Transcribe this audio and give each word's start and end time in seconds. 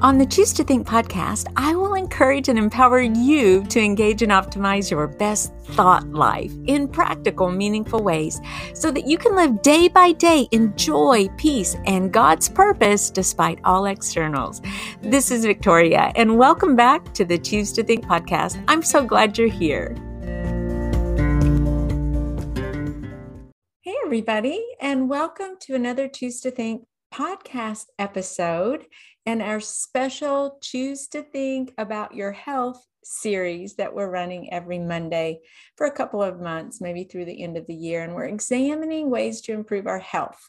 On 0.00 0.16
the 0.16 0.26
Choose 0.26 0.52
to 0.52 0.62
Think 0.62 0.86
podcast, 0.86 1.48
I 1.56 1.74
will 1.74 1.94
encourage 1.94 2.48
and 2.48 2.56
empower 2.56 3.00
you 3.00 3.64
to 3.64 3.80
engage 3.80 4.22
and 4.22 4.30
optimize 4.30 4.92
your 4.92 5.08
best 5.08 5.52
thought 5.70 6.06
life 6.10 6.52
in 6.68 6.86
practical, 6.86 7.50
meaningful 7.50 8.04
ways 8.04 8.40
so 8.74 8.92
that 8.92 9.08
you 9.08 9.18
can 9.18 9.34
live 9.34 9.60
day 9.60 9.88
by 9.88 10.12
day 10.12 10.46
in 10.52 10.72
joy, 10.76 11.26
peace, 11.36 11.74
and 11.84 12.12
God's 12.12 12.48
purpose 12.48 13.10
despite 13.10 13.58
all 13.64 13.86
externals. 13.86 14.62
This 15.02 15.32
is 15.32 15.44
Victoria, 15.44 16.12
and 16.14 16.38
welcome 16.38 16.76
back 16.76 17.12
to 17.14 17.24
the 17.24 17.36
Choose 17.36 17.72
to 17.72 17.82
Think 17.82 18.04
podcast. 18.04 18.62
I'm 18.68 18.84
so 18.84 19.04
glad 19.04 19.36
you're 19.36 19.48
here. 19.48 19.96
Hey, 23.80 23.96
everybody, 24.04 24.64
and 24.80 25.10
welcome 25.10 25.56
to 25.62 25.74
another 25.74 26.06
Choose 26.06 26.40
to 26.42 26.52
Think 26.52 26.84
podcast 27.12 27.86
episode 27.98 28.86
and 29.28 29.42
our 29.42 29.60
special 29.60 30.58
Choose 30.62 31.06
to 31.08 31.22
Think 31.22 31.74
About 31.76 32.14
Your 32.14 32.32
Health 32.32 32.82
series 33.04 33.74
that 33.74 33.94
we're 33.94 34.08
running 34.08 34.50
every 34.50 34.78
Monday 34.78 35.40
for 35.76 35.86
a 35.86 35.92
couple 35.92 36.22
of 36.22 36.40
months, 36.40 36.80
maybe 36.80 37.04
through 37.04 37.26
the 37.26 37.42
end 37.42 37.58
of 37.58 37.66
the 37.66 37.74
year. 37.74 38.02
And 38.02 38.14
we're 38.14 38.24
examining 38.24 39.10
ways 39.10 39.42
to 39.42 39.52
improve 39.52 39.86
our 39.86 39.98
health. 39.98 40.40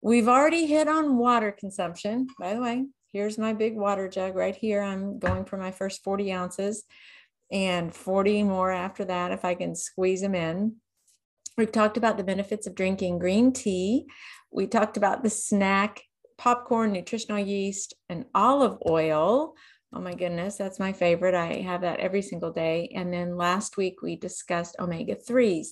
We've 0.00 0.28
already 0.28 0.66
hit 0.66 0.86
on 0.86 1.18
water 1.18 1.50
consumption. 1.50 2.28
By 2.38 2.54
the 2.54 2.60
way, 2.60 2.86
here's 3.12 3.36
my 3.36 3.52
big 3.52 3.74
water 3.74 4.08
jug 4.08 4.36
right 4.36 4.54
here. 4.54 4.80
I'm 4.80 5.18
going 5.18 5.44
for 5.44 5.56
my 5.56 5.72
first 5.72 6.04
40 6.04 6.32
ounces 6.32 6.84
and 7.50 7.92
40 7.92 8.44
more 8.44 8.70
after 8.70 9.04
that 9.06 9.32
if 9.32 9.44
I 9.44 9.56
can 9.56 9.74
squeeze 9.74 10.20
them 10.20 10.36
in. 10.36 10.76
We've 11.58 11.72
talked 11.72 11.96
about 11.96 12.16
the 12.16 12.22
benefits 12.22 12.68
of 12.68 12.76
drinking 12.76 13.18
green 13.18 13.52
tea. 13.52 14.06
We 14.52 14.68
talked 14.68 14.96
about 14.96 15.24
the 15.24 15.30
snack, 15.30 16.02
popcorn, 16.42 16.90
nutritional 16.90 17.38
yeast, 17.38 17.94
and 18.08 18.24
olive 18.34 18.76
oil. 18.88 19.54
Oh 19.94 20.00
my 20.00 20.12
goodness, 20.12 20.56
that's 20.56 20.80
my 20.80 20.92
favorite. 20.92 21.36
I 21.36 21.60
have 21.60 21.82
that 21.82 22.00
every 22.00 22.20
single 22.20 22.50
day. 22.50 22.90
And 22.96 23.12
then 23.12 23.36
last 23.36 23.76
week 23.76 24.02
we 24.02 24.16
discussed 24.16 24.74
omega 24.80 25.14
3s 25.14 25.68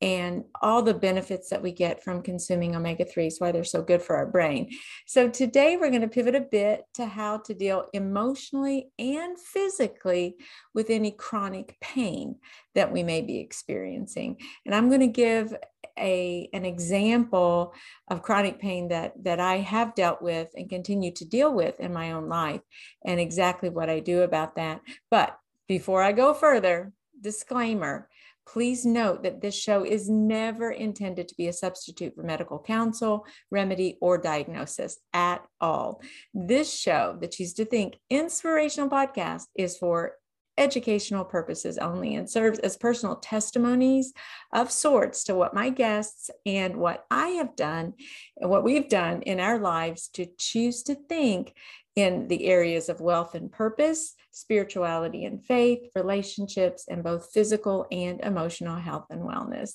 and 0.00 0.44
all 0.62 0.82
the 0.82 0.94
benefits 0.94 1.50
that 1.50 1.62
we 1.62 1.72
get 1.72 2.04
from 2.04 2.22
consuming 2.22 2.76
omega 2.76 3.04
3s, 3.04 3.40
why 3.40 3.50
they're 3.50 3.64
so 3.64 3.82
good 3.82 4.02
for 4.02 4.14
our 4.14 4.26
brain. 4.26 4.70
So, 5.06 5.28
today 5.28 5.76
we're 5.76 5.90
going 5.90 6.02
to 6.02 6.08
pivot 6.08 6.34
a 6.34 6.42
bit 6.42 6.82
to 6.94 7.06
how 7.06 7.38
to 7.38 7.54
deal 7.54 7.86
emotionally 7.92 8.90
and 8.98 9.38
physically 9.40 10.36
with 10.74 10.90
any 10.90 11.10
chronic 11.10 11.76
pain 11.80 12.36
that 12.74 12.92
we 12.92 13.02
may 13.02 13.22
be 13.22 13.38
experiencing. 13.38 14.40
And 14.66 14.74
I'm 14.74 14.88
going 14.88 15.00
to 15.00 15.06
give 15.06 15.54
a 15.98 16.48
an 16.52 16.64
example 16.64 17.74
of 18.08 18.22
chronic 18.22 18.58
pain 18.58 18.88
that 18.88 19.12
that 19.24 19.40
I 19.40 19.58
have 19.58 19.94
dealt 19.94 20.22
with 20.22 20.48
and 20.54 20.68
continue 20.68 21.12
to 21.12 21.24
deal 21.24 21.52
with 21.52 21.78
in 21.80 21.92
my 21.92 22.12
own 22.12 22.28
life 22.28 22.60
and 23.04 23.20
exactly 23.20 23.68
what 23.68 23.90
I 23.90 24.00
do 24.00 24.22
about 24.22 24.56
that. 24.56 24.80
But 25.10 25.38
before 25.68 26.02
I 26.02 26.12
go 26.12 26.34
further, 26.34 26.92
disclaimer 27.20 28.08
Please 28.46 28.84
note 28.84 29.22
that 29.22 29.40
this 29.40 29.54
show 29.54 29.84
is 29.84 30.08
never 30.08 30.70
intended 30.70 31.28
to 31.28 31.34
be 31.34 31.48
a 31.48 31.52
substitute 31.52 32.14
for 32.14 32.22
medical 32.22 32.58
counsel, 32.58 33.24
remedy, 33.50 33.96
or 34.00 34.18
diagnosis 34.18 34.98
at 35.14 35.44
all. 35.60 36.02
This 36.34 36.72
show, 36.72 37.16
the 37.18 37.26
Choose 37.26 37.54
to 37.54 37.64
Think 37.64 37.96
Inspirational 38.10 38.90
Podcast, 38.90 39.44
is 39.54 39.78
for 39.78 40.16
educational 40.56 41.24
purposes 41.24 41.78
only 41.78 42.14
and 42.14 42.28
serves 42.28 42.58
as 42.60 42.76
personal 42.76 43.16
testimonies 43.16 44.12
of 44.52 44.70
sorts 44.70 45.24
to 45.24 45.34
what 45.34 45.54
my 45.54 45.70
guests 45.70 46.30
and 46.46 46.76
what 46.76 47.04
I 47.10 47.28
have 47.30 47.56
done 47.56 47.94
and 48.36 48.50
what 48.50 48.64
we've 48.64 48.88
done 48.88 49.22
in 49.22 49.40
our 49.40 49.58
lives 49.58 50.08
to 50.14 50.26
choose 50.38 50.82
to 50.84 50.94
think 50.94 51.54
in 51.96 52.26
the 52.28 52.46
areas 52.46 52.88
of 52.88 53.00
wealth 53.00 53.34
and 53.34 53.50
purpose, 53.50 54.14
spirituality 54.32 55.24
and 55.24 55.44
faith, 55.44 55.90
relationships, 55.94 56.86
and 56.88 57.04
both 57.04 57.30
physical 57.32 57.86
and 57.92 58.20
emotional 58.20 58.76
health 58.76 59.06
and 59.10 59.22
wellness. 59.22 59.74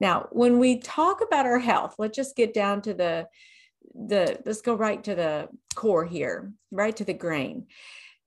Now, 0.00 0.28
when 0.32 0.58
we 0.58 0.78
talk 0.78 1.20
about 1.20 1.46
our 1.46 1.60
health, 1.60 1.94
let's 1.98 2.16
just 2.16 2.36
get 2.36 2.52
down 2.52 2.82
to 2.82 2.94
the 2.94 3.28
the 3.94 4.40
let's 4.46 4.62
go 4.62 4.74
right 4.74 5.02
to 5.04 5.14
the 5.14 5.48
core 5.74 6.04
here, 6.04 6.52
right 6.70 6.96
to 6.96 7.04
the 7.04 7.12
grain. 7.12 7.66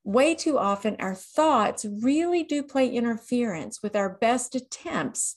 Way 0.05 0.35
too 0.35 0.59
often, 0.59 0.97
our 0.99 1.15
thoughts 1.15 1.83
really 1.83 2.43
do 2.43 2.61
play 2.61 2.87
interference 2.87 3.81
with 3.81 3.95
our 3.95 4.17
best 4.19 4.53
attempts 4.53 5.35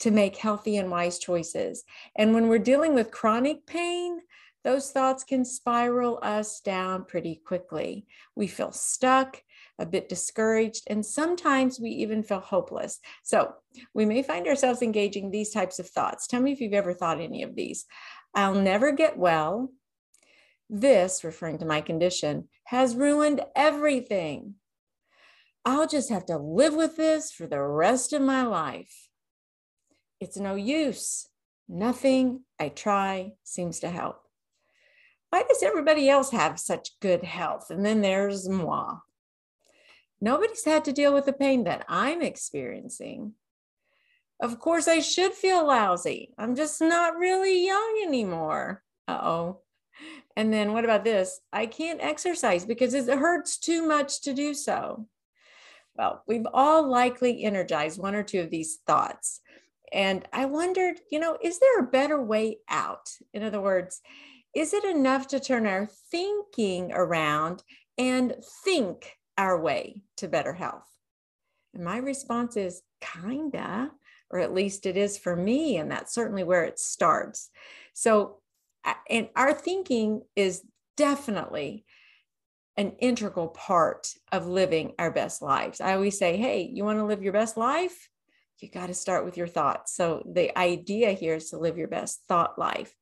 to 0.00 0.10
make 0.10 0.36
healthy 0.36 0.76
and 0.76 0.90
wise 0.90 1.20
choices. 1.20 1.84
And 2.16 2.34
when 2.34 2.48
we're 2.48 2.58
dealing 2.58 2.94
with 2.94 3.12
chronic 3.12 3.64
pain, 3.64 4.18
those 4.64 4.90
thoughts 4.90 5.22
can 5.22 5.44
spiral 5.44 6.18
us 6.20 6.60
down 6.60 7.04
pretty 7.04 7.40
quickly. 7.46 8.08
We 8.34 8.48
feel 8.48 8.72
stuck, 8.72 9.40
a 9.78 9.86
bit 9.86 10.08
discouraged, 10.08 10.82
and 10.88 11.06
sometimes 11.06 11.78
we 11.78 11.90
even 11.90 12.24
feel 12.24 12.40
hopeless. 12.40 12.98
So 13.22 13.54
we 13.94 14.04
may 14.04 14.24
find 14.24 14.48
ourselves 14.48 14.82
engaging 14.82 15.30
these 15.30 15.50
types 15.50 15.78
of 15.78 15.88
thoughts. 15.88 16.26
Tell 16.26 16.40
me 16.42 16.50
if 16.50 16.60
you've 16.60 16.72
ever 16.72 16.92
thought 16.92 17.20
any 17.20 17.44
of 17.44 17.54
these. 17.54 17.86
I'll 18.34 18.56
never 18.56 18.90
get 18.90 19.16
well. 19.16 19.70
This, 20.70 21.24
referring 21.24 21.58
to 21.58 21.66
my 21.66 21.80
condition, 21.80 22.48
has 22.64 22.94
ruined 22.94 23.42
everything. 23.56 24.54
I'll 25.64 25.86
just 25.86 26.10
have 26.10 26.26
to 26.26 26.38
live 26.38 26.74
with 26.74 26.96
this 26.96 27.32
for 27.32 27.46
the 27.46 27.62
rest 27.62 28.12
of 28.12 28.22
my 28.22 28.44
life. 28.44 29.08
It's 30.20 30.36
no 30.36 30.54
use. 30.54 31.28
Nothing 31.68 32.44
I 32.58 32.68
try 32.68 33.32
seems 33.44 33.80
to 33.80 33.90
help 33.90 34.28
why 35.30 35.42
does 35.42 35.62
everybody 35.62 36.08
else 36.08 36.30
have 36.30 36.58
such 36.58 36.98
good 37.00 37.22
health? 37.22 37.70
And 37.70 37.84
then 37.84 38.00
there's 38.00 38.48
moi. 38.48 38.98
Nobody's 40.20 40.64
had 40.64 40.84
to 40.86 40.92
deal 40.92 41.14
with 41.14 41.26
the 41.26 41.32
pain 41.32 41.64
that 41.64 41.84
I'm 41.88 42.22
experiencing. 42.22 43.34
Of 44.40 44.58
course, 44.58 44.88
I 44.88 45.00
should 45.00 45.32
feel 45.32 45.66
lousy. 45.66 46.32
I'm 46.38 46.54
just 46.54 46.80
not 46.80 47.16
really 47.16 47.66
young 47.66 48.02
anymore. 48.06 48.82
Uh 49.06 49.20
oh. 49.22 49.60
And 50.36 50.52
then 50.52 50.72
what 50.72 50.84
about 50.84 51.04
this? 51.04 51.40
I 51.52 51.66
can't 51.66 52.00
exercise 52.00 52.64
because 52.64 52.94
it 52.94 53.08
hurts 53.08 53.58
too 53.58 53.86
much 53.86 54.22
to 54.22 54.32
do 54.32 54.54
so. 54.54 55.06
Well, 55.96 56.22
we've 56.28 56.46
all 56.52 56.88
likely 56.88 57.42
energized 57.44 57.98
one 57.98 58.14
or 58.14 58.22
two 58.22 58.40
of 58.40 58.50
these 58.50 58.78
thoughts. 58.86 59.40
And 59.92 60.26
I 60.32 60.44
wondered, 60.44 61.00
you 61.10 61.18
know, 61.18 61.36
is 61.42 61.58
there 61.58 61.80
a 61.80 61.90
better 61.90 62.22
way 62.22 62.58
out? 62.68 63.10
In 63.32 63.42
other 63.42 63.60
words, 63.60 64.00
is 64.54 64.74
it 64.74 64.84
enough 64.84 65.28
to 65.28 65.40
turn 65.40 65.66
our 65.66 65.86
thinking 66.10 66.92
around 66.92 67.62
and 67.96 68.34
think 68.64 69.16
our 69.36 69.60
way 69.60 70.02
to 70.18 70.28
better 70.28 70.52
health? 70.52 70.88
And 71.74 71.84
my 71.84 71.98
response 71.98 72.56
is 72.56 72.82
kinda, 73.00 73.90
or 74.30 74.38
at 74.38 74.54
least 74.54 74.86
it 74.86 74.96
is 74.96 75.18
for 75.18 75.34
me. 75.34 75.76
And 75.76 75.90
that's 75.90 76.14
certainly 76.14 76.44
where 76.44 76.64
it 76.64 76.78
starts. 76.78 77.50
So, 77.94 78.37
and 79.08 79.28
our 79.36 79.52
thinking 79.52 80.22
is 80.36 80.62
definitely 80.96 81.84
an 82.76 82.92
integral 83.00 83.48
part 83.48 84.12
of 84.30 84.46
living 84.46 84.92
our 84.98 85.10
best 85.10 85.42
lives. 85.42 85.80
I 85.80 85.94
always 85.94 86.18
say, 86.18 86.36
hey, 86.36 86.70
you 86.72 86.84
want 86.84 86.98
to 86.98 87.04
live 87.04 87.22
your 87.22 87.32
best 87.32 87.56
life? 87.56 88.08
You 88.60 88.68
got 88.70 88.86
to 88.86 88.94
start 88.94 89.24
with 89.24 89.36
your 89.36 89.46
thoughts. 89.46 89.94
So, 89.94 90.22
the 90.32 90.56
idea 90.58 91.12
here 91.12 91.34
is 91.34 91.50
to 91.50 91.58
live 91.58 91.76
your 91.76 91.88
best 91.88 92.22
thought 92.28 92.58
life. 92.58 92.94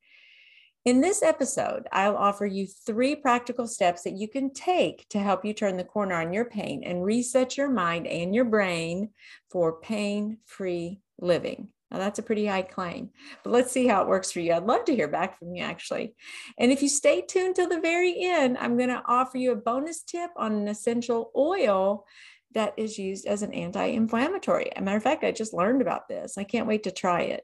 In 0.85 1.01
this 1.01 1.21
episode, 1.21 1.87
I'll 1.91 2.15
offer 2.15 2.45
you 2.45 2.65
three 2.65 3.15
practical 3.15 3.67
steps 3.67 4.03
that 4.03 4.17
you 4.17 4.27
can 4.27 4.53
take 4.53 5.05
to 5.09 5.19
help 5.19 5.43
you 5.43 5.53
turn 5.53 5.75
the 5.75 5.83
corner 5.83 6.15
on 6.15 6.31
your 6.31 6.45
pain 6.45 6.83
and 6.83 7.03
reset 7.03 7.57
your 7.57 7.69
mind 7.69 8.07
and 8.07 8.33
your 8.33 8.45
brain 8.45 9.09
for 9.49 9.81
pain 9.81 10.37
free 10.45 11.01
living. 11.19 11.69
Now, 11.91 11.99
that's 11.99 12.19
a 12.19 12.23
pretty 12.23 12.45
high 12.45 12.63
claim, 12.63 13.11
but 13.43 13.51
let's 13.51 13.71
see 13.71 13.87
how 13.87 14.01
it 14.01 14.07
works 14.07 14.31
for 14.31 14.39
you. 14.39 14.53
I'd 14.53 14.63
love 14.63 14.85
to 14.85 14.95
hear 14.95 15.07
back 15.07 15.39
from 15.39 15.55
you, 15.55 15.63
actually. 15.63 16.15
And 16.59 16.71
if 16.71 16.81
you 16.81 16.89
stay 16.89 17.21
tuned 17.21 17.55
till 17.55 17.69
the 17.69 17.79
very 17.79 18.15
end, 18.19 18.57
I'm 18.57 18.77
going 18.77 18.89
to 18.89 19.03
offer 19.07 19.37
you 19.37 19.53
a 19.53 19.55
bonus 19.55 20.03
tip 20.03 20.31
on 20.35 20.53
an 20.53 20.67
essential 20.67 21.31
oil 21.35 22.05
that 22.53 22.73
is 22.77 22.97
used 22.97 23.25
as 23.25 23.41
an 23.41 23.53
anti 23.53 23.85
inflammatory. 23.85 24.75
As 24.75 24.81
a 24.81 24.83
matter 24.83 24.97
of 24.97 25.03
fact, 25.03 25.23
I 25.23 25.31
just 25.31 25.53
learned 25.53 25.81
about 25.81 26.07
this. 26.07 26.37
I 26.37 26.43
can't 26.43 26.67
wait 26.67 26.83
to 26.83 26.91
try 26.91 27.21
it 27.21 27.43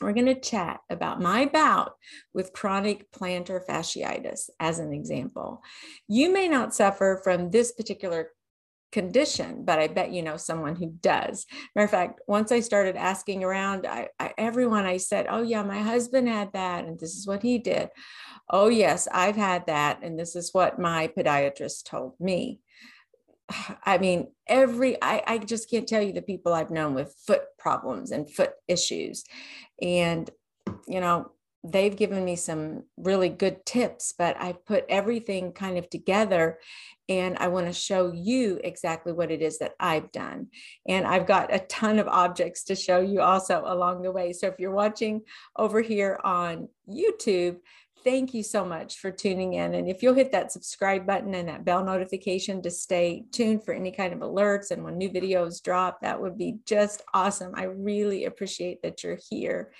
we're 0.00 0.12
going 0.12 0.26
to 0.26 0.40
chat 0.40 0.80
about 0.88 1.20
my 1.20 1.46
bout 1.46 1.94
with 2.32 2.52
chronic 2.52 3.10
plantar 3.12 3.60
fasciitis 3.64 4.48
as 4.58 4.78
an 4.78 4.92
example. 4.92 5.62
You 6.08 6.32
may 6.32 6.48
not 6.48 6.74
suffer 6.74 7.20
from 7.22 7.50
this 7.50 7.72
particular 7.72 8.30
condition, 8.92 9.64
but 9.64 9.78
I 9.78 9.88
bet 9.88 10.12
you 10.12 10.22
know 10.22 10.36
someone 10.36 10.76
who 10.76 10.90
does. 11.00 11.46
Matter 11.74 11.84
of 11.84 11.90
fact, 11.90 12.20
once 12.26 12.52
I 12.52 12.60
started 12.60 12.96
asking 12.96 13.44
around, 13.44 13.86
I, 13.86 14.08
I, 14.18 14.32
everyone 14.36 14.86
I 14.86 14.96
said, 14.96 15.26
"Oh 15.28 15.42
yeah, 15.42 15.62
my 15.62 15.80
husband 15.80 16.28
had 16.28 16.52
that, 16.52 16.84
and 16.84 16.98
this 16.98 17.14
is 17.16 17.26
what 17.26 17.42
he 17.42 17.58
did." 17.58 17.90
Oh 18.48 18.68
yes, 18.68 19.06
I've 19.12 19.36
had 19.36 19.66
that, 19.66 20.00
and 20.02 20.18
this 20.18 20.34
is 20.34 20.50
what 20.52 20.78
my 20.78 21.08
podiatrist 21.08 21.84
told 21.84 22.14
me. 22.18 22.60
I 23.84 23.98
mean, 23.98 24.32
every, 24.46 25.00
I, 25.02 25.22
I 25.26 25.38
just 25.38 25.70
can't 25.70 25.88
tell 25.88 26.02
you 26.02 26.12
the 26.12 26.22
people 26.22 26.52
I've 26.52 26.70
known 26.70 26.94
with 26.94 27.14
foot 27.26 27.42
problems 27.58 28.10
and 28.10 28.32
foot 28.32 28.52
issues. 28.68 29.24
And, 29.80 30.28
you 30.86 31.00
know, 31.00 31.32
they've 31.62 31.96
given 31.96 32.24
me 32.24 32.36
some 32.36 32.84
really 32.96 33.28
good 33.28 33.64
tips, 33.66 34.14
but 34.16 34.36
i've 34.40 34.64
put 34.64 34.84
everything 34.88 35.52
kind 35.52 35.76
of 35.76 35.88
together 35.90 36.58
and 37.10 37.36
I 37.38 37.48
want 37.48 37.66
to 37.66 37.72
show 37.72 38.12
you 38.12 38.60
exactly 38.62 39.12
what 39.12 39.32
it 39.32 39.42
is 39.42 39.58
that 39.58 39.74
I've 39.80 40.12
done. 40.12 40.46
And 40.86 41.04
I've 41.04 41.26
got 41.26 41.52
a 41.52 41.58
ton 41.58 41.98
of 41.98 42.06
objects 42.06 42.62
to 42.64 42.76
show 42.76 43.00
you 43.00 43.20
also 43.20 43.64
along 43.66 44.02
the 44.02 44.12
way. 44.12 44.32
So 44.32 44.46
if 44.46 44.60
you're 44.60 44.70
watching 44.70 45.22
over 45.56 45.80
here 45.80 46.20
on 46.22 46.68
YouTube, 46.88 47.56
thank 48.04 48.32
you 48.32 48.44
so 48.44 48.64
much 48.64 48.98
for 48.98 49.10
tuning 49.10 49.54
in. 49.54 49.74
And 49.74 49.88
if 49.88 50.04
you'll 50.04 50.14
hit 50.14 50.30
that 50.30 50.52
subscribe 50.52 51.04
button 51.04 51.34
and 51.34 51.48
that 51.48 51.64
bell 51.64 51.84
notification 51.84 52.62
to 52.62 52.70
stay 52.70 53.24
tuned 53.32 53.64
for 53.64 53.74
any 53.74 53.90
kind 53.90 54.12
of 54.12 54.20
alerts 54.20 54.70
and 54.70 54.84
when 54.84 54.96
new 54.96 55.10
videos 55.10 55.60
drop, 55.60 56.02
that 56.02 56.20
would 56.20 56.38
be 56.38 56.58
just 56.64 57.02
awesome. 57.12 57.54
I 57.56 57.64
really 57.64 58.24
appreciate 58.24 58.82
that 58.82 59.02
you're 59.02 59.18
here. 59.28 59.72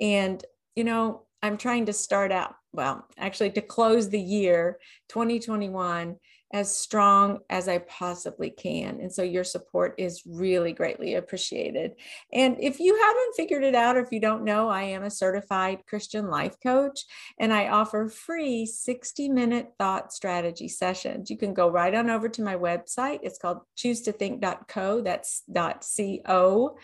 And 0.00 0.44
you 0.74 0.82
know, 0.82 1.22
I'm 1.40 1.56
trying 1.56 1.86
to 1.86 1.92
start 1.92 2.32
out, 2.32 2.56
well, 2.72 3.06
actually 3.16 3.50
to 3.50 3.60
close 3.60 4.08
the 4.08 4.20
year 4.20 4.78
2021 5.08 6.16
as 6.54 6.74
strong 6.74 7.40
as 7.50 7.68
I 7.68 7.78
possibly 7.78 8.48
can. 8.48 9.00
And 9.00 9.12
so 9.12 9.24
your 9.24 9.42
support 9.42 9.96
is 9.98 10.22
really 10.24 10.72
greatly 10.72 11.16
appreciated. 11.16 11.96
And 12.32 12.56
if 12.60 12.78
you 12.78 12.96
haven't 12.96 13.34
figured 13.36 13.64
it 13.64 13.74
out, 13.74 13.96
or 13.96 14.04
if 14.04 14.12
you 14.12 14.20
don't 14.20 14.44
know, 14.44 14.68
I 14.68 14.84
am 14.84 15.02
a 15.02 15.10
certified 15.10 15.80
Christian 15.88 16.30
life 16.30 16.54
coach 16.62 17.06
and 17.40 17.52
I 17.52 17.70
offer 17.70 18.08
free 18.08 18.66
60 18.66 19.28
minute 19.30 19.72
thought 19.80 20.12
strategy 20.12 20.68
sessions. 20.68 21.28
You 21.28 21.36
can 21.36 21.54
go 21.54 21.68
right 21.68 21.92
on 21.92 22.08
over 22.08 22.28
to 22.28 22.42
my 22.42 22.54
website. 22.54 23.18
It's 23.24 23.38
called 23.38 23.62
choose 23.74 24.02
to 24.02 24.12
think.co. 24.12 25.00
That's 25.00 25.42
.co. 25.52 26.76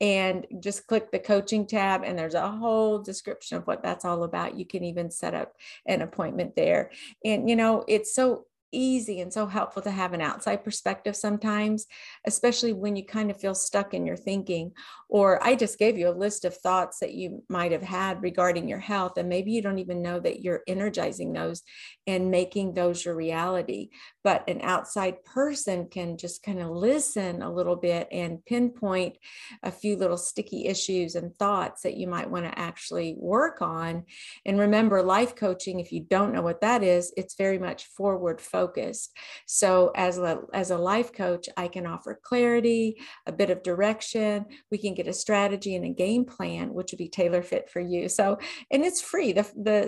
And 0.00 0.46
just 0.60 0.86
click 0.86 1.12
the 1.12 1.18
coaching 1.18 1.66
tab, 1.66 2.04
and 2.04 2.18
there's 2.18 2.32
a 2.32 2.50
whole 2.50 2.98
description 3.00 3.58
of 3.58 3.66
what 3.66 3.82
that's 3.82 4.06
all 4.06 4.24
about. 4.24 4.58
You 4.58 4.64
can 4.64 4.82
even 4.82 5.10
set 5.10 5.34
up 5.34 5.56
an 5.84 6.00
appointment 6.00 6.56
there. 6.56 6.90
And, 7.22 7.50
you 7.50 7.56
know, 7.56 7.84
it's 7.86 8.14
so 8.14 8.46
easy 8.72 9.20
and 9.20 9.32
so 9.32 9.46
helpful 9.46 9.82
to 9.82 9.90
have 9.90 10.12
an 10.12 10.20
outside 10.20 10.64
perspective 10.64 11.16
sometimes, 11.16 11.86
especially 12.26 12.72
when 12.72 12.96
you 12.96 13.04
kind 13.04 13.30
of 13.30 13.40
feel 13.40 13.54
stuck 13.54 13.94
in 13.94 14.06
your 14.06 14.16
thinking. 14.16 14.72
Or 15.08 15.44
I 15.44 15.56
just 15.56 15.78
gave 15.78 15.98
you 15.98 16.08
a 16.08 16.12
list 16.12 16.44
of 16.44 16.56
thoughts 16.56 17.00
that 17.00 17.14
you 17.14 17.42
might 17.48 17.72
have 17.72 17.82
had 17.82 18.22
regarding 18.22 18.68
your 18.68 18.78
health, 18.78 19.16
and 19.16 19.28
maybe 19.28 19.50
you 19.50 19.60
don't 19.60 19.80
even 19.80 20.02
know 20.02 20.20
that 20.20 20.40
you're 20.40 20.62
energizing 20.68 21.32
those 21.32 21.62
and 22.06 22.30
making 22.30 22.74
those 22.74 23.04
your 23.04 23.16
reality. 23.16 23.90
But 24.22 24.48
an 24.48 24.60
outside 24.62 25.24
person 25.24 25.88
can 25.88 26.16
just 26.16 26.42
kind 26.42 26.60
of 26.60 26.70
listen 26.70 27.42
a 27.42 27.52
little 27.52 27.76
bit 27.76 28.08
and 28.12 28.44
pinpoint 28.44 29.16
a 29.62 29.70
few 29.70 29.96
little 29.96 30.16
sticky 30.16 30.66
issues 30.66 31.16
and 31.16 31.36
thoughts 31.36 31.82
that 31.82 31.96
you 31.96 32.06
might 32.06 32.30
want 32.30 32.44
to 32.44 32.58
actually 32.58 33.16
work 33.18 33.62
on. 33.62 34.04
And 34.46 34.60
remember, 34.60 35.02
life 35.02 35.34
coaching, 35.34 35.80
if 35.80 35.90
you 35.90 36.00
don't 36.00 36.32
know 36.32 36.42
what 36.42 36.60
that 36.60 36.82
is, 36.84 37.12
it's 37.16 37.34
very 37.34 37.58
much 37.58 37.86
forward 37.86 38.40
focused 38.40 38.59
focused. 38.60 39.16
So 39.46 39.90
as 39.96 40.18
a, 40.18 40.40
as 40.52 40.70
a 40.70 40.76
life 40.76 41.12
coach, 41.14 41.48
I 41.56 41.66
can 41.68 41.86
offer 41.86 42.20
clarity, 42.22 42.96
a 43.26 43.32
bit 43.32 43.48
of 43.48 43.62
direction. 43.62 44.44
We 44.70 44.76
can 44.76 44.92
get 44.94 45.08
a 45.08 45.14
strategy 45.14 45.76
and 45.76 45.86
a 45.86 45.88
game 45.88 46.26
plan, 46.26 46.74
which 46.74 46.92
would 46.92 46.98
be 46.98 47.08
tailor 47.08 47.42
fit 47.42 47.70
for 47.70 47.80
you. 47.80 48.08
So, 48.08 48.38
and 48.70 48.84
it's 48.84 49.00
free. 49.00 49.32
The, 49.32 49.46
the 49.56 49.80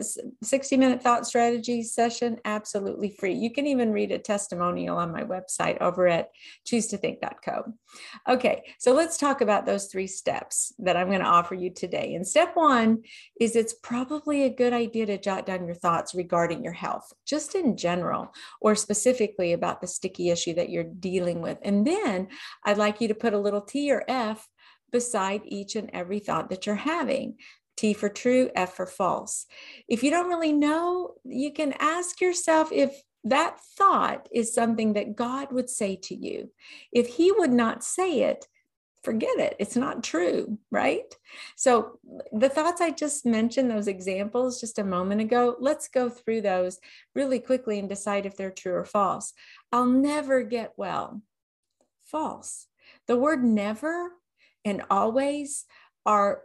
60 0.43 0.77
minute 0.79 1.03
thought 1.03 1.27
strategy 1.27 1.83
session, 1.83 2.39
absolutely 2.47 3.11
free. 3.11 3.35
You 3.35 3.51
can 3.53 3.67
even 3.67 3.93
read 3.93 4.11
a 4.11 4.19
testimonial 4.19 4.97
on 4.97 5.13
my 5.13 5.23
website 5.23 5.79
over 5.83 6.09
at 6.09 6.31
choose 6.65 6.87
to 6.89 6.97
think.co. 6.97 7.75
Okay, 8.27 8.63
so 8.79 8.95
let's 8.95 9.19
talk 9.19 9.43
about 9.43 9.67
those 9.67 9.87
three 9.87 10.07
steps 10.07 10.73
that 10.79 10.97
I'm 10.97 11.09
going 11.09 11.21
to 11.21 11.27
offer 11.27 11.55
you 11.55 11.71
today. 11.71 12.15
And 12.15 12.27
step 12.27 12.53
one 12.55 13.03
is 13.39 13.55
it's 13.55 13.75
probably 13.75 14.45
a 14.45 14.51
good 14.51 14.73
idea 14.73 15.05
to 15.07 15.19
jot 15.19 15.45
down 15.45 15.67
your 15.67 15.75
thoughts 15.75 16.15
regarding 16.15 16.65
your 16.65 16.73
health, 16.73 17.13
just 17.27 17.55
in 17.55 17.77
general, 17.77 18.33
or 18.63 18.77
specifically 18.77 19.53
about 19.53 19.81
the 19.81 19.89
sticky 19.89 20.31
issue 20.31 20.55
that 20.55 20.71
you're 20.71 20.85
dealing 20.85 21.43
with. 21.43 21.59
And 21.63 21.85
then 21.85 22.29
I'd 22.65 22.79
like 22.79 23.01
you 23.01 23.09
to 23.09 23.15
put 23.15 23.35
a 23.35 23.39
little 23.39 23.61
T 23.61 23.91
or 23.91 24.05
F 24.07 24.49
beside 24.93 25.43
each 25.45 25.75
and 25.75 25.91
every 25.93 26.21
thought 26.21 26.49
that 26.51 26.65
you're 26.65 26.77
having. 26.77 27.35
T 27.77 27.93
for 27.93 28.09
true, 28.09 28.51
F 28.55 28.77
for 28.77 28.87
false. 28.87 29.47
If 29.89 30.05
you 30.05 30.11
don't 30.11 30.29
really 30.29 30.53
know, 30.53 31.15
you 31.25 31.53
can 31.53 31.75
ask 31.81 32.21
yourself 32.21 32.71
if 32.71 33.03
that 33.25 33.59
thought 33.77 34.29
is 34.33 34.55
something 34.55 34.93
that 34.93 35.17
God 35.17 35.51
would 35.51 35.69
say 35.69 35.97
to 36.05 36.15
you. 36.15 36.53
If 36.93 37.09
He 37.09 37.33
would 37.33 37.53
not 37.53 37.83
say 37.83 38.21
it, 38.21 38.47
forget 39.03 39.39
it. 39.39 39.57
It's 39.59 39.77
not 39.77 40.05
true, 40.05 40.59
right? 40.71 41.15
So, 41.57 41.99
the 42.33 42.49
thoughts 42.49 42.81
I 42.81 42.91
just 42.91 43.27
mentioned, 43.27 43.71
those 43.71 43.89
examples 43.89 44.61
just 44.61 44.79
a 44.79 44.85
moment 44.85 45.21
ago, 45.21 45.57
let's 45.59 45.89
go 45.89 46.09
through 46.09 46.43
those 46.43 46.79
really 47.15 47.39
quickly 47.39 47.79
and 47.79 47.89
decide 47.89 48.27
if 48.27 48.37
they're 48.37 48.51
true 48.51 48.75
or 48.75 48.85
false. 48.85 49.33
I'll 49.73 49.87
never 49.87 50.43
get 50.43 50.73
well. 50.77 51.23
False. 52.05 52.67
The 53.07 53.17
word 53.17 53.43
never 53.43 54.11
and 54.65 54.83
always 54.91 55.65
are 56.07 56.43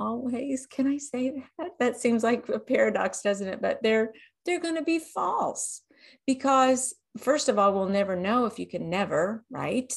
always 0.00 0.66
can 0.66 0.86
i 0.88 0.98
say 0.98 1.44
that 1.58 1.70
that 1.78 1.96
seems 1.96 2.24
like 2.24 2.48
a 2.48 2.58
paradox 2.58 3.22
doesn't 3.22 3.46
it 3.46 3.62
but 3.62 3.80
they're 3.84 4.12
they're 4.44 4.60
going 4.60 4.74
to 4.74 4.82
be 4.82 4.98
false 4.98 5.82
because 6.26 6.94
first 7.18 7.48
of 7.48 7.58
all 7.58 7.72
we'll 7.72 7.88
never 7.88 8.16
know 8.16 8.46
if 8.46 8.58
you 8.58 8.66
can 8.66 8.90
never 8.90 9.44
right 9.48 9.94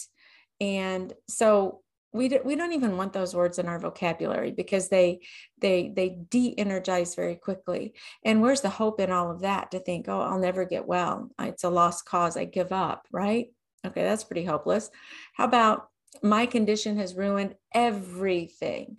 and 0.60 1.14
so 1.28 1.82
we, 2.12 2.28
do, 2.28 2.40
we 2.44 2.56
don't 2.56 2.74
even 2.74 2.98
want 2.98 3.14
those 3.14 3.36
words 3.36 3.60
in 3.60 3.68
our 3.68 3.80
vocabulary 3.80 4.52
because 4.52 4.90
they 4.90 5.22
they 5.62 5.94
they 5.96 6.18
de-energize 6.30 7.14
very 7.16 7.36
quickly. 7.36 7.94
And 8.26 8.42
where's 8.42 8.62
the 8.62 8.70
hope 8.70 9.00
in 9.00 9.12
all 9.12 9.30
of 9.30 9.42
that 9.42 9.72
to 9.72 9.80
think 9.80 10.08
oh 10.08 10.22
i'll 10.22 10.40
never 10.40 10.66
get 10.66 10.88
well. 10.88 11.30
It's 11.40 11.64
a 11.64 11.70
lost 11.70 12.06
cause. 12.06 12.36
I 12.36 12.46
give 12.46 12.72
up 12.72 13.08
right? 13.12 13.48
Okay 13.86 14.04
that's 14.04 14.24
pretty 14.24 14.46
hopeless. 14.46 14.90
How 15.36 15.46
about 15.46 15.88
my 16.24 16.48
condition 16.48 16.98
has 16.98 17.16
ruined 17.16 17.56
everything 17.74 18.98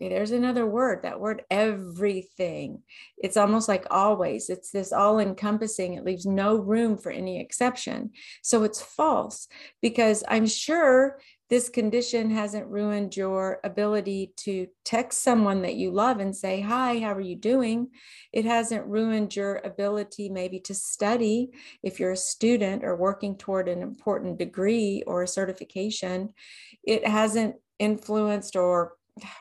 there's 0.00 0.30
another 0.30 0.64
word, 0.64 1.02
that 1.02 1.18
word 1.18 1.42
everything. 1.50 2.82
It's 3.16 3.36
almost 3.36 3.68
like 3.68 3.86
always. 3.90 4.48
It's 4.48 4.70
this 4.70 4.92
all 4.92 5.18
encompassing. 5.18 5.94
It 5.94 6.04
leaves 6.04 6.24
no 6.24 6.56
room 6.56 6.96
for 6.96 7.10
any 7.10 7.40
exception. 7.40 8.12
So 8.42 8.62
it's 8.62 8.80
false 8.80 9.48
because 9.82 10.22
I'm 10.28 10.46
sure 10.46 11.18
this 11.50 11.70
condition 11.70 12.30
hasn't 12.30 12.66
ruined 12.66 13.16
your 13.16 13.58
ability 13.64 14.34
to 14.36 14.66
text 14.84 15.22
someone 15.22 15.62
that 15.62 15.76
you 15.76 15.90
love 15.90 16.20
and 16.20 16.36
say, 16.36 16.60
Hi, 16.60 17.00
how 17.00 17.14
are 17.14 17.20
you 17.20 17.36
doing? 17.36 17.88
It 18.32 18.44
hasn't 18.44 18.86
ruined 18.86 19.34
your 19.34 19.56
ability 19.64 20.28
maybe 20.28 20.60
to 20.60 20.74
study 20.74 21.50
if 21.82 21.98
you're 21.98 22.12
a 22.12 22.16
student 22.16 22.84
or 22.84 22.94
working 22.96 23.36
toward 23.36 23.68
an 23.68 23.82
important 23.82 24.38
degree 24.38 25.02
or 25.06 25.22
a 25.22 25.28
certification. 25.28 26.34
It 26.84 27.06
hasn't 27.06 27.56
influenced 27.78 28.54
or 28.54 28.92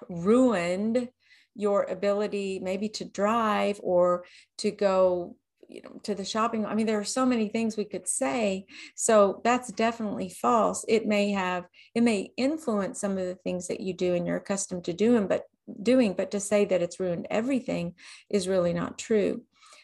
ruined 0.09 1.09
your 1.55 1.83
ability 1.83 2.59
maybe 2.61 2.87
to 2.87 3.05
drive 3.05 3.79
or 3.81 4.23
to 4.59 4.69
go 4.69 5.35
you 5.67 5.81
know 5.81 5.99
to 6.03 6.15
the 6.15 6.23
shopping 6.23 6.65
i 6.65 6.73
mean 6.73 6.85
there 6.85 6.99
are 6.99 7.03
so 7.03 7.25
many 7.25 7.49
things 7.49 7.75
we 7.75 7.83
could 7.85 8.07
say. 8.07 8.65
So 8.95 9.41
that's 9.43 9.71
definitely 9.71 10.29
false. 10.29 10.85
It 10.87 11.05
may 11.05 11.31
have 11.31 11.65
it 11.93 12.01
may 12.01 12.31
influence 12.37 13.01
some 13.01 13.17
of 13.17 13.25
the 13.25 13.35
things 13.35 13.67
that 13.67 13.81
you 13.81 13.93
do 13.93 14.13
and 14.13 14.25
you're 14.25 14.37
accustomed 14.37 14.85
to 14.85 14.93
doing 14.93 15.27
but 15.27 15.43
doing 15.81 16.13
but 16.13 16.31
to 16.31 16.39
say 16.39 16.63
that 16.65 16.81
it's 16.81 16.99
ruined 16.99 17.27
everything 17.29 17.95
is 18.29 18.47
really 18.47 18.73
not 18.73 18.97
true. 18.97 19.43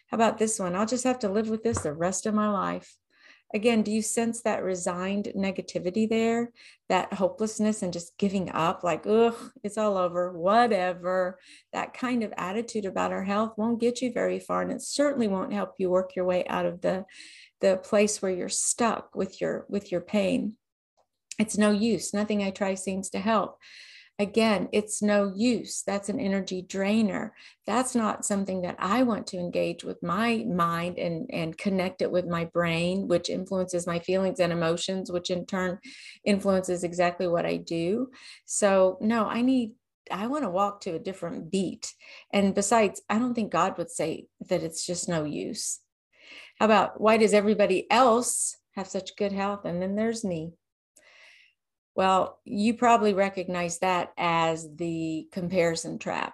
How 0.10 0.16
about 0.16 0.38
this 0.38 0.60
one? 0.60 0.76
I'll 0.76 0.86
just 0.86 1.04
have 1.04 1.20
to 1.20 1.30
live 1.30 1.50
with 1.50 1.64
this 1.64 1.80
the 1.80 1.94
rest 1.94 2.26
of 2.26 2.34
my 2.34 2.50
life 2.50 2.96
again, 3.54 3.84
do 3.84 3.92
you 3.92 4.02
sense 4.02 4.42
that 4.42 4.64
resigned 4.64 5.32
negativity 5.36 6.10
there, 6.10 6.52
that 6.90 7.14
hopelessness 7.14 7.84
and 7.84 7.94
just 7.94 8.18
giving 8.18 8.50
up, 8.52 8.84
like, 8.84 9.06
ugh, 9.06 9.36
it's 9.64 9.78
all 9.78 9.98
over, 9.98 10.32
whatever? 10.32 11.40
That 11.72 11.94
kind 11.94 12.24
of 12.24 12.34
attitude 12.38 12.86
about 12.86 13.12
our 13.12 13.24
health 13.24 13.54
won't 13.58 13.80
get 13.80 14.02
you 14.02 14.12
very 14.12 14.40
far, 14.40 14.62
and 14.62 14.72
it 14.72 14.82
certainly 14.82 15.28
won't 15.28 15.54
help 15.54 15.76
you 15.78 15.90
work 15.90 16.16
your 16.16 16.26
way 16.26 16.46
out 16.48 16.66
of 16.66 16.82
the 16.82 17.06
the 17.62 17.78
place 17.78 18.22
where 18.22 18.32
you're 18.32 18.50
stuck 18.50 19.16
with 19.16 19.40
your 19.40 19.66
with 19.70 19.92
your 19.92 20.02
pain. 20.02 20.56
It's 21.40 21.58
no 21.58 21.72
use. 21.72 22.14
Nothing 22.14 22.44
I 22.44 22.52
try 22.52 22.76
seems 22.76 23.10
to 23.12 23.20
help 23.20 23.58
again, 24.20 24.70
it's 24.72 25.02
no 25.02 25.32
use. 25.36 25.84
That's 25.86 26.10
an 26.10 26.20
energy 26.20 26.62
drainer. 26.62 27.34
That's 27.66 27.96
not 27.96 28.26
something 28.26 28.62
that 28.62 28.76
I 28.80 29.04
want 29.04 29.28
to 29.28 29.38
engage 29.38 29.84
with 29.84 30.02
my 30.04 30.46
mind 30.48 30.98
and, 30.98 31.30
and 31.32 31.58
connect 31.58 32.02
it 32.02 32.12
with 32.12 32.26
my 32.26 32.46
brain, 32.46 33.08
which 33.08 33.30
influences 33.30 33.88
my 33.88 34.00
feelings 34.00 34.40
and 34.40 34.54
emotions, 34.54 35.12
which 35.12 35.30
in 35.30 35.46
turn 35.46 35.80
influences 36.26 36.84
exactly 36.84 37.28
what 37.28 37.46
I 37.46 37.58
do. 37.58 38.10
So, 38.46 38.98
no, 39.02 39.26
I 39.26 39.42
need 39.42 39.72
I 40.12 40.28
want 40.28 40.44
to 40.44 40.50
walk 40.50 40.82
to 40.82 40.96
a 40.96 41.00
different 41.00 41.50
beat. 41.50 41.94
And 42.32 42.54
besides, 42.54 43.02
I 43.10 43.20
don't 43.20 43.34
think 43.34 43.52
God 43.52 43.78
would 43.78 43.90
say 43.90 44.28
that 44.50 44.62
it's 44.62 44.86
just 44.86 45.08
no 45.08 45.24
use. 45.24 45.80
How 46.60 46.66
about 46.66 47.00
why 47.00 47.18
does 47.18 47.34
everybody 47.34 47.90
else 47.90 48.58
have 48.76 48.88
such 48.88 49.16
good 49.16 49.32
health? 49.32 49.66
And 49.66 49.82
then 49.82 49.96
there's 49.96 50.24
me. 50.24 50.54
Well, 51.96 52.40
you 52.44 52.74
probably 52.74 53.14
recognize 53.14 53.80
that 53.80 54.14
as 54.18 54.76
the 54.76 55.28
comparison 55.32 56.00
trap. 56.00 56.34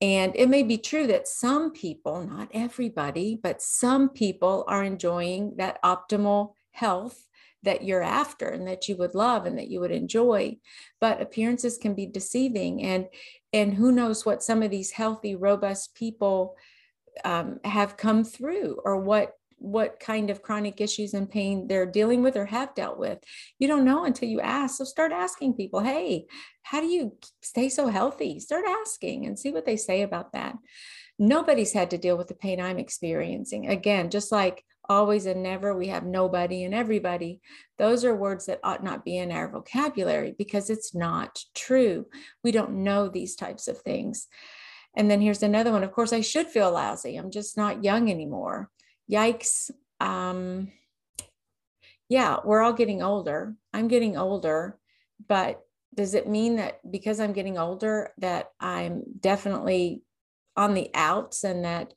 And 0.00 0.32
it 0.34 0.48
may 0.48 0.62
be 0.62 0.76
true 0.78 1.06
that 1.06 1.28
some 1.28 1.72
people, 1.72 2.26
not 2.26 2.48
everybody, 2.52 3.38
but 3.42 3.62
some 3.62 4.10
people 4.10 4.64
are 4.68 4.84
enjoying 4.84 5.56
that 5.56 5.82
optimal 5.82 6.52
health 6.72 7.26
that 7.64 7.82
you're 7.82 8.02
after 8.02 8.48
and 8.48 8.68
that 8.68 8.88
you 8.88 8.96
would 8.96 9.14
love 9.14 9.46
and 9.46 9.58
that 9.58 9.68
you 9.68 9.80
would 9.80 9.90
enjoy 9.90 10.56
but 11.00 11.20
appearances 11.20 11.78
can 11.78 11.94
be 11.94 12.06
deceiving 12.06 12.82
and 12.82 13.06
and 13.52 13.74
who 13.74 13.90
knows 13.90 14.24
what 14.24 14.42
some 14.42 14.62
of 14.62 14.70
these 14.70 14.90
healthy 14.90 15.34
robust 15.34 15.94
people 15.94 16.56
um, 17.24 17.60
have 17.64 17.96
come 17.96 18.24
through 18.24 18.80
or 18.84 18.96
what 19.00 19.32
what 19.58 20.00
kind 20.00 20.30
of 20.30 20.42
chronic 20.42 20.80
issues 20.80 21.14
and 21.14 21.30
pain 21.30 21.66
they're 21.66 21.86
dealing 21.86 22.22
with 22.22 22.36
or 22.36 22.46
have 22.46 22.74
dealt 22.74 22.98
with. 22.98 23.18
You 23.58 23.68
don't 23.68 23.84
know 23.84 24.04
until 24.04 24.28
you 24.28 24.40
ask. 24.40 24.76
So 24.76 24.84
start 24.84 25.12
asking 25.12 25.54
people, 25.54 25.80
hey, 25.80 26.26
how 26.62 26.80
do 26.80 26.86
you 26.86 27.16
stay 27.42 27.68
so 27.68 27.88
healthy? 27.88 28.40
Start 28.40 28.64
asking 28.66 29.26
and 29.26 29.38
see 29.38 29.50
what 29.50 29.66
they 29.66 29.76
say 29.76 30.02
about 30.02 30.32
that. 30.32 30.56
Nobody's 31.18 31.72
had 31.72 31.90
to 31.90 31.98
deal 31.98 32.16
with 32.16 32.28
the 32.28 32.34
pain 32.34 32.60
I'm 32.60 32.78
experiencing. 32.78 33.68
Again, 33.68 34.10
just 34.10 34.32
like 34.32 34.64
always 34.88 35.26
and 35.26 35.42
never, 35.42 35.74
we 35.74 35.88
have 35.88 36.04
nobody 36.04 36.64
and 36.64 36.74
everybody. 36.74 37.40
Those 37.78 38.04
are 38.04 38.14
words 38.14 38.46
that 38.46 38.60
ought 38.62 38.84
not 38.84 39.04
be 39.04 39.16
in 39.16 39.30
our 39.30 39.48
vocabulary 39.48 40.34
because 40.36 40.70
it's 40.70 40.94
not 40.94 41.38
true. 41.54 42.06
We 42.42 42.52
don't 42.52 42.82
know 42.84 43.08
these 43.08 43.36
types 43.36 43.68
of 43.68 43.78
things. 43.78 44.26
And 44.96 45.10
then 45.10 45.20
here's 45.20 45.42
another 45.42 45.72
one. 45.72 45.82
Of 45.82 45.92
course, 45.92 46.12
I 46.12 46.20
should 46.20 46.46
feel 46.46 46.72
lousy. 46.72 47.16
I'm 47.16 47.30
just 47.30 47.56
not 47.56 47.82
young 47.82 48.10
anymore 48.10 48.70
yikes. 49.10 49.70
Um, 50.00 50.72
yeah, 52.08 52.38
we're 52.44 52.62
all 52.62 52.72
getting 52.72 53.02
older. 53.02 53.54
I'm 53.72 53.88
getting 53.88 54.16
older, 54.16 54.78
but 55.26 55.60
does 55.94 56.14
it 56.14 56.28
mean 56.28 56.56
that 56.56 56.80
because 56.90 57.20
I'm 57.20 57.32
getting 57.32 57.58
older 57.58 58.12
that 58.18 58.50
I'm 58.60 59.02
definitely 59.20 60.02
on 60.56 60.74
the 60.74 60.90
outs 60.94 61.44
and 61.44 61.64
that 61.64 61.94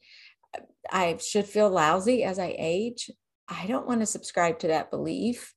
I 0.91 1.17
should 1.17 1.45
feel 1.45 1.69
lousy 1.69 2.23
as 2.23 2.39
I 2.39 2.55
age? 2.57 3.09
I 3.47 3.65
don't 3.67 3.87
want 3.87 4.01
to 4.01 4.05
subscribe 4.05 4.59
to 4.59 4.67
that 4.67 4.91
belief. 4.91 5.53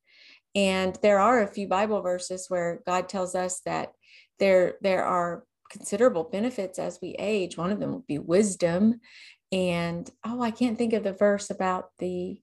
And 0.54 0.98
there 1.02 1.20
are 1.20 1.42
a 1.42 1.52
few 1.52 1.68
Bible 1.68 2.02
verses 2.02 2.46
where 2.48 2.82
God 2.86 3.08
tells 3.08 3.34
us 3.34 3.60
that 3.66 3.92
there 4.38 4.74
there 4.80 5.04
are 5.04 5.44
considerable 5.70 6.24
benefits 6.24 6.78
as 6.78 6.98
we 7.00 7.14
age. 7.18 7.56
One 7.56 7.70
of 7.70 7.78
them 7.78 7.92
would 7.92 8.06
be 8.06 8.18
wisdom 8.18 9.00
and 9.52 10.10
oh 10.24 10.42
i 10.42 10.50
can't 10.50 10.78
think 10.78 10.92
of 10.92 11.02
the 11.02 11.12
verse 11.12 11.50
about 11.50 11.90
the 11.98 12.40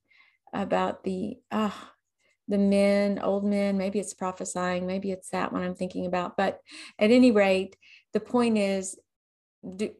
about 0.52 1.04
the 1.04 1.38
uh 1.50 1.70
the 2.48 2.58
men 2.58 3.18
old 3.18 3.44
men 3.44 3.76
maybe 3.76 3.98
it's 3.98 4.14
prophesying 4.14 4.86
maybe 4.86 5.10
it's 5.10 5.30
that 5.30 5.52
one 5.52 5.62
i'm 5.62 5.74
thinking 5.74 6.06
about. 6.06 6.36
But 6.36 6.60
at 6.98 7.10
any 7.10 7.30
rate 7.30 7.76
the 8.12 8.20
point 8.20 8.58
is 8.58 8.98
do, 9.76 9.90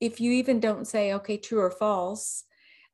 if 0.00 0.20
you 0.20 0.32
even 0.32 0.60
don't 0.60 0.86
say 0.86 1.14
okay 1.14 1.36
true 1.36 1.60
or 1.60 1.70
false 1.70 2.44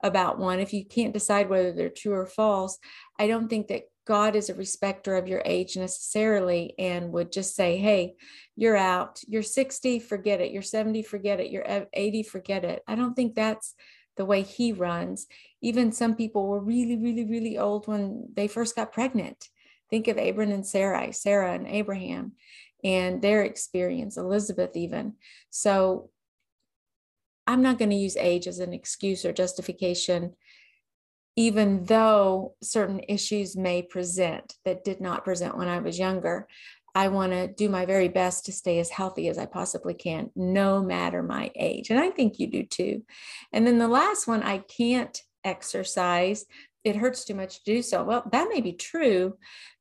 about 0.03 0.39
one 0.39 0.59
if 0.59 0.73
you 0.73 0.85
can't 0.85 1.13
decide 1.13 1.49
whether 1.49 1.73
they're 1.73 1.89
true 1.89 2.15
or 2.15 2.27
false 2.27 2.79
i 3.19 3.27
don't 3.27 3.49
think 3.49 3.69
that 3.69 3.83
God 4.09 4.37
is 4.37 4.49
a 4.49 4.55
respecter 4.55 5.17
of 5.17 5.29
your 5.29 5.43
age 5.45 5.77
necessarily 5.77 6.75
and 6.79 7.13
would 7.13 7.31
just 7.31 7.55
say, 7.55 7.77
hey, 7.77 8.15
you're 8.57 8.75
out. 8.75 9.21
You're 9.29 9.43
60, 9.43 9.99
forget 9.99 10.41
it. 10.41 10.51
You're 10.51 10.63
70, 10.63 11.03
forget 11.03 11.41
it. 11.41 11.51
You're 11.51 11.87
80, 11.93 12.23
forget 12.23 12.65
it. 12.65 12.83
I 12.89 12.95
don't 12.95 13.13
think 13.13 13.35
that's 13.35 13.75
the 14.17 14.25
way 14.25 14.41
he 14.41 14.73
runs. 14.73 15.27
Even 15.61 15.93
some 15.93 16.17
people 16.17 16.47
were 16.47 16.59
really, 16.59 16.97
really, 16.97 17.27
really 17.27 17.59
old 17.59 17.87
when 17.87 18.31
they 18.33 18.49
first 18.49 18.75
got 18.75 18.95
pregnant. 18.95 19.47
Think 19.91 20.09
of 20.09 20.17
Abram 20.17 20.53
and 20.53 20.67
Sarai, 20.67 21.13
Sarah 21.13 21.53
and 21.53 21.69
Abraham, 21.69 22.33
and 22.83 23.21
their 23.21 23.43
experience, 23.43 24.17
Elizabeth, 24.17 24.75
even. 24.75 25.17
So 25.51 26.09
I'm 27.47 27.61
not 27.61 27.79
going 27.79 27.91
to 27.91 27.97
use 27.97 28.17
age 28.17 28.47
as 28.47 28.59
an 28.59 28.73
excuse 28.73 29.27
or 29.27 29.35
justification 29.35 30.33
even 31.39 31.85
though 31.85 32.57
certain 32.61 33.01
issues 33.07 33.57
may 33.57 33.81
present 33.81 34.57
that 34.65 34.83
did 34.83 35.01
not 35.01 35.25
present 35.25 35.57
when 35.57 35.69
I 35.69 35.79
was 35.79 35.97
younger. 35.97 36.49
I 36.97 37.07
want 37.07 37.31
to 37.31 37.47
do 37.47 37.69
my 37.69 37.87
very 37.87 38.09
best 38.09 38.47
to 38.47 38.53
stay 38.53 38.81
as 38.81 38.91
healthy 38.91 39.29
as 39.29 39.39
I 39.39 39.47
possibly 39.47 39.95
can, 39.95 40.33
no 40.35 40.83
matter 40.83 41.23
my 41.23 41.53
age. 41.55 41.91
And 41.91 42.01
I 42.01 42.11
think 42.11 42.41
you 42.41 42.49
do 42.49 42.65
too. 42.65 43.05
And 43.53 43.65
then 43.65 43.79
the 43.79 43.87
last 43.87 44.27
one, 44.27 44.43
I 44.43 44.59
can't 44.59 45.17
exercise. 45.45 46.45
It 46.83 46.97
hurts 46.97 47.25
too 47.25 47.37
much 47.37 47.59
to 47.59 47.73
do 47.73 47.83
so. 47.83 48.03
Well, 48.03 48.25
that 48.33 48.49
may 48.53 48.61
be 48.61 48.73
true, 48.73 49.39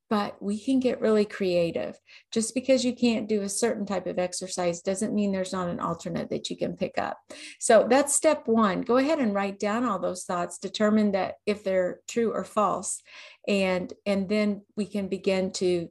but 0.09 0.41
we 0.41 0.59
can 0.59 0.79
get 0.79 1.01
really 1.01 1.25
creative. 1.25 1.99
Just 2.31 2.53
because 2.53 2.85
you 2.85 2.95
can't 2.95 3.27
do 3.27 3.41
a 3.41 3.49
certain 3.49 3.85
type 3.85 4.07
of 4.07 4.19
exercise 4.19 4.81
doesn't 4.81 5.13
mean 5.13 5.31
there's 5.31 5.53
not 5.53 5.69
an 5.69 5.79
alternate 5.79 6.29
that 6.29 6.49
you 6.49 6.57
can 6.57 6.77
pick 6.77 6.97
up. 6.97 7.17
So 7.59 7.85
that's 7.89 8.15
step 8.15 8.47
one. 8.47 8.81
Go 8.81 8.97
ahead 8.97 9.19
and 9.19 9.33
write 9.33 9.59
down 9.59 9.83
all 9.83 9.99
those 9.99 10.23
thoughts, 10.23 10.57
determine 10.57 11.11
that 11.11 11.35
if 11.45 11.63
they're 11.63 11.99
true 12.07 12.31
or 12.33 12.43
false, 12.43 13.01
and 13.47 13.93
and 14.05 14.29
then 14.29 14.61
we 14.75 14.85
can 14.85 15.07
begin 15.07 15.51
to 15.53 15.89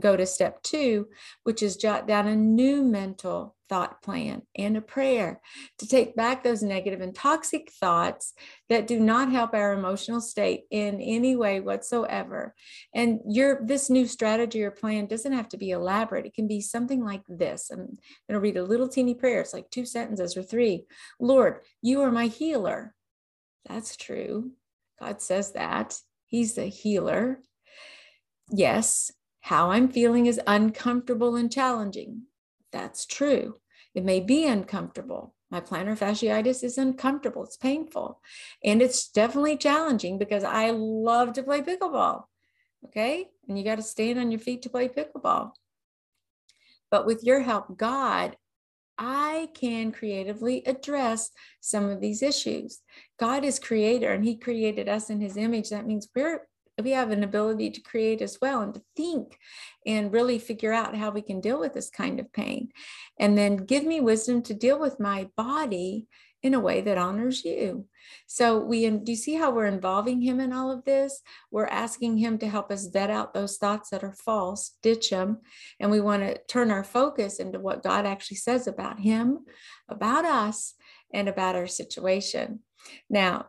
go 0.00 0.16
to 0.16 0.26
step 0.26 0.62
two, 0.62 1.08
which 1.44 1.62
is 1.62 1.76
jot 1.76 2.06
down 2.06 2.26
a 2.26 2.36
new 2.36 2.82
mental 2.82 3.54
thought 3.68 4.02
plan 4.02 4.42
and 4.56 4.76
a 4.76 4.80
prayer 4.80 5.40
to 5.78 5.86
take 5.86 6.14
back 6.14 6.42
those 6.42 6.62
negative 6.62 7.00
and 7.00 7.14
toxic 7.14 7.70
thoughts 7.72 8.34
that 8.68 8.86
do 8.86 9.00
not 9.00 9.30
help 9.30 9.54
our 9.54 9.72
emotional 9.72 10.20
state 10.20 10.64
in 10.70 11.00
any 11.00 11.36
way 11.36 11.60
whatsoever. 11.60 12.54
And 12.94 13.20
your 13.28 13.60
this 13.64 13.90
new 13.90 14.06
strategy 14.06 14.62
or 14.62 14.70
plan 14.70 15.06
doesn't 15.06 15.32
have 15.32 15.48
to 15.50 15.56
be 15.56 15.70
elaborate. 15.70 16.26
It 16.26 16.34
can 16.34 16.48
be 16.48 16.60
something 16.60 17.04
like 17.04 17.22
this. 17.28 17.70
I'm 17.70 17.78
going 17.78 17.96
to 18.30 18.40
read 18.40 18.56
a 18.56 18.64
little 18.64 18.88
teeny 18.88 19.14
prayer. 19.14 19.40
It's 19.40 19.54
like 19.54 19.70
two 19.70 19.86
sentences 19.86 20.36
or 20.36 20.42
three. 20.42 20.84
Lord, 21.18 21.60
you 21.82 22.02
are 22.02 22.12
my 22.12 22.26
healer. 22.26 22.94
That's 23.66 23.96
true. 23.96 24.52
God 25.00 25.20
says 25.20 25.52
that. 25.52 25.98
He's 26.26 26.54
the 26.54 26.66
healer. 26.66 27.40
Yes, 28.50 29.10
how 29.40 29.70
I'm 29.70 29.88
feeling 29.88 30.26
is 30.26 30.40
uncomfortable 30.46 31.36
and 31.36 31.50
challenging. 31.50 32.22
That's 32.74 33.06
true. 33.06 33.60
It 33.94 34.04
may 34.04 34.18
be 34.18 34.46
uncomfortable. 34.46 35.32
My 35.48 35.60
plantar 35.60 35.96
fasciitis 35.96 36.64
is 36.64 36.76
uncomfortable. 36.76 37.44
It's 37.44 37.56
painful. 37.56 38.20
And 38.64 38.82
it's 38.82 39.08
definitely 39.08 39.56
challenging 39.56 40.18
because 40.18 40.42
I 40.42 40.70
love 40.70 41.34
to 41.34 41.44
play 41.44 41.62
pickleball. 41.62 42.24
Okay. 42.86 43.28
And 43.48 43.56
you 43.56 43.64
got 43.64 43.76
to 43.76 43.82
stand 43.82 44.18
on 44.18 44.32
your 44.32 44.40
feet 44.40 44.62
to 44.62 44.70
play 44.70 44.88
pickleball. 44.88 45.52
But 46.90 47.06
with 47.06 47.22
your 47.22 47.40
help, 47.42 47.78
God, 47.78 48.36
I 48.98 49.50
can 49.54 49.92
creatively 49.92 50.64
address 50.66 51.30
some 51.60 51.88
of 51.88 52.00
these 52.00 52.22
issues. 52.22 52.80
God 53.20 53.44
is 53.44 53.60
creator 53.60 54.10
and 54.10 54.24
he 54.24 54.36
created 54.36 54.88
us 54.88 55.10
in 55.10 55.20
his 55.20 55.36
image. 55.36 55.70
That 55.70 55.86
means 55.86 56.08
we're 56.14 56.40
we 56.82 56.90
have 56.90 57.10
an 57.10 57.22
ability 57.22 57.70
to 57.70 57.80
create 57.80 58.20
as 58.20 58.38
well 58.40 58.60
and 58.60 58.74
to 58.74 58.82
think 58.96 59.38
and 59.86 60.12
really 60.12 60.38
figure 60.38 60.72
out 60.72 60.96
how 60.96 61.10
we 61.10 61.22
can 61.22 61.40
deal 61.40 61.60
with 61.60 61.72
this 61.72 61.90
kind 61.90 62.18
of 62.18 62.32
pain. 62.32 62.70
And 63.18 63.38
then 63.38 63.56
give 63.56 63.84
me 63.84 64.00
wisdom 64.00 64.42
to 64.42 64.54
deal 64.54 64.78
with 64.80 64.98
my 64.98 65.28
body 65.36 66.06
in 66.42 66.52
a 66.52 66.60
way 66.60 66.82
that 66.82 66.98
honors 66.98 67.42
you. 67.42 67.86
So 68.26 68.58
we 68.58 68.88
do 68.90 69.12
you 69.12 69.16
see 69.16 69.34
how 69.34 69.50
we're 69.50 69.64
involving 69.64 70.20
him 70.20 70.40
in 70.40 70.52
all 70.52 70.70
of 70.70 70.84
this? 70.84 71.22
We're 71.50 71.66
asking 71.66 72.18
him 72.18 72.36
to 72.38 72.48
help 72.48 72.70
us 72.70 72.86
vet 72.86 73.08
out 73.08 73.32
those 73.32 73.56
thoughts 73.56 73.88
that 73.90 74.04
are 74.04 74.12
false, 74.12 74.76
ditch 74.82 75.08
them, 75.08 75.38
and 75.80 75.90
we 75.90 76.00
want 76.00 76.22
to 76.22 76.38
turn 76.46 76.70
our 76.70 76.84
focus 76.84 77.38
into 77.38 77.58
what 77.60 77.82
God 77.82 78.04
actually 78.04 78.36
says 78.36 78.66
about 78.66 79.00
him, 79.00 79.46
about 79.88 80.26
us, 80.26 80.74
and 81.14 81.28
about 81.28 81.56
our 81.56 81.66
situation. 81.66 82.60
Now, 83.08 83.46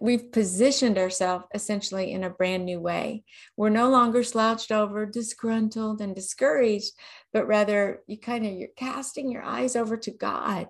we've 0.00 0.32
positioned 0.32 0.98
ourselves 0.98 1.44
essentially 1.54 2.12
in 2.12 2.24
a 2.24 2.30
brand 2.30 2.64
new 2.64 2.80
way. 2.80 3.24
We're 3.56 3.70
no 3.70 3.90
longer 3.90 4.22
slouched 4.22 4.72
over, 4.72 5.06
disgruntled 5.06 6.00
and 6.00 6.14
discouraged, 6.14 6.92
but 7.32 7.46
rather 7.46 8.02
you 8.06 8.18
kind 8.18 8.46
of 8.46 8.52
you're 8.52 8.68
casting 8.76 9.30
your 9.30 9.42
eyes 9.42 9.76
over 9.76 9.96
to 9.98 10.10
God 10.10 10.68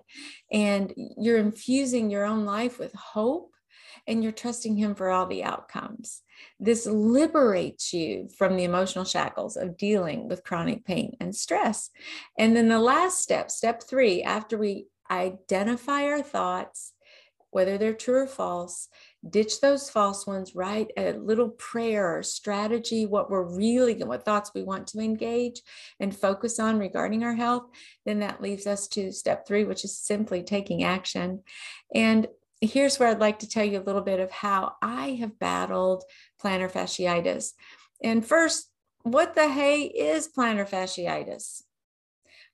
and 0.53 0.93
you're 0.97 1.39
infusing 1.39 2.11
your 2.11 2.25
own 2.25 2.45
life 2.45 2.79
with 2.79 2.95
hope 2.95 3.53
and 4.07 4.23
you're 4.23 4.33
trusting 4.33 4.77
him 4.77 4.95
for 4.95 5.11
all 5.11 5.27
the 5.27 5.45
outcomes. 5.45 6.23
This 6.61 6.87
liberates 6.87 7.93
you 7.93 8.29
from 8.37 8.57
the 8.57 8.65
emotional 8.65 9.05
shackles 9.05 9.57
of 9.57 9.77
dealing 9.77 10.29
with 10.29 10.45
chronic 10.45 10.85
pain 10.85 11.17
and 11.21 11.35
stress. 11.35 11.91
And 12.39 12.55
then 12.57 12.69
the 12.69 12.81
last 12.81 13.21
step, 13.21 13.51
step 13.51 13.83
3, 13.83 14.23
after 14.23 14.59
we 14.59 14.87
identify 15.11 16.05
our 16.05 16.23
thoughts 16.23 16.93
whether 17.55 17.79
they're 17.79 17.95
true 17.95 18.17
or 18.17 18.27
false, 18.27 18.89
ditch 19.29 19.61
those 19.61 19.89
false 19.89 20.27
ones, 20.27 20.55
write 20.55 20.91
a 20.97 21.13
little 21.13 21.49
prayer 21.51 22.19
or 22.19 22.23
strategy, 22.23 23.07
what 23.07 23.31
we're 23.31 23.43
really, 23.43 23.95
what 24.05 24.25
thoughts 24.25 24.51
we 24.55 24.63
want 24.63 24.87
to 24.89 25.01
engage 25.01 25.63
and 26.01 26.17
focus 26.17 26.59
on 26.59 26.79
regarding 26.79 27.25
our 27.25 27.35
health. 27.35 27.65
Then 28.05 28.21
that 28.21 28.43
leaves 28.43 28.67
us 28.67 28.87
to 28.89 29.13
step 29.13 29.47
three, 29.47 29.65
which 29.65 29.85
is 29.85 29.99
simply 29.99 30.43
taking 30.43 30.85
action. 30.85 31.43
And 31.95 32.27
here's 32.61 32.99
where 32.99 33.09
I'd 33.09 33.21
like 33.21 33.41
to 33.41 33.49
tell 33.49 33.65
you 33.65 33.79
a 33.79 33.85
little 33.85 34.03
bit 34.03 34.21
of 34.21 34.31
how 34.31 34.75
I 34.83 35.19
have 35.21 35.39
battled 35.39 36.05
plantar 36.43 36.71
fasciitis. 36.71 37.53
And 38.03 38.25
first, 38.25 38.71
what 39.03 39.35
the 39.35 39.49
hey 39.49 39.83
is 39.83 40.29
plantar 40.29 40.69
fasciitis? 40.69 41.63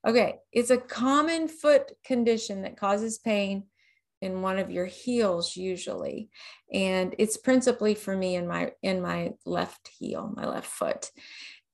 Okay, 0.05 0.39
it's 0.51 0.71
a 0.71 0.77
common 0.77 1.47
foot 1.47 1.91
condition 2.03 2.63
that 2.63 2.77
causes 2.77 3.19
pain 3.19 3.65
in 4.21 4.41
one 4.41 4.59
of 4.59 4.71
your 4.71 4.85
heels 4.85 5.55
usually. 5.55 6.29
And 6.71 7.15
it's 7.17 7.37
principally 7.37 7.95
for 7.95 8.15
me 8.15 8.35
in 8.35 8.47
my 8.47 8.71
in 8.81 9.01
my 9.01 9.31
left 9.45 9.89
heel 9.99 10.31
my 10.35 10.47
left 10.47 10.67
foot. 10.67 11.11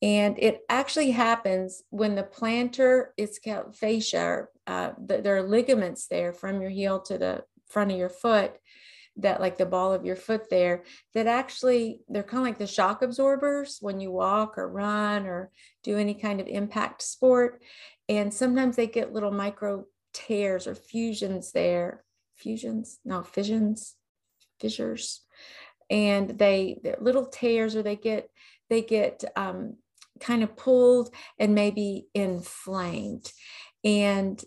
And 0.02 0.38
it 0.38 0.60
actually 0.70 1.12
happens 1.12 1.84
when 1.90 2.16
the 2.16 2.24
plantar 2.24 3.08
it's 3.18 3.40
called 3.40 3.76
fascia 3.76 4.46
uh, 4.66 4.92
the, 5.04 5.22
there 5.22 5.38
are 5.38 5.44
ligaments 5.44 6.08
there 6.08 6.34
from 6.34 6.62
your 6.62 6.70
heel 6.70 7.02
to 7.02 7.18
the 7.18 7.44
front 7.68 7.92
of 7.92 7.98
your 7.98 8.10
foot 8.10 8.58
that 9.18 9.42
like 9.42 9.58
the 9.58 9.66
ball 9.66 9.94
of 9.94 10.06
your 10.06 10.16
foot 10.16 10.50
there 10.50 10.84
that 11.14 11.26
actually 11.26 12.02
they're 12.08 12.24
kind 12.24 12.42
of 12.42 12.46
like 12.46 12.60
the 12.60 12.68
shock 12.68 13.02
absorbers 13.02 13.80
when 13.82 14.00
you 14.00 14.12
walk 14.12 14.58
or 14.58 14.70
run 14.70 15.26
or 15.26 15.52
do 15.84 15.98
any 15.98 16.14
kind 16.14 16.40
of 16.40 16.48
impact 16.48 17.02
sport. 17.02 17.62
And 18.08 18.32
sometimes 18.34 18.76
they 18.76 18.88
get 18.88 19.14
little 19.14 19.32
micro 19.32 19.86
tears 20.14 20.68
or 20.68 20.76
fusions 20.76 21.52
there 21.52 22.04
fusions 22.38 23.00
no 23.04 23.24
fissions 23.24 23.96
fissures. 24.60 25.22
And 25.90 26.38
they 26.38 26.80
little 27.00 27.28
tears 27.28 27.76
or 27.76 27.84
they 27.84 27.96
get 27.96 28.30
they 28.70 28.82
get 28.82 29.24
um, 29.36 29.78
kind 30.20 30.44
of 30.44 30.56
pulled 30.58 31.14
and 31.40 31.56
maybe 31.56 32.08
inflamed. 32.14 33.32
And 33.84 34.44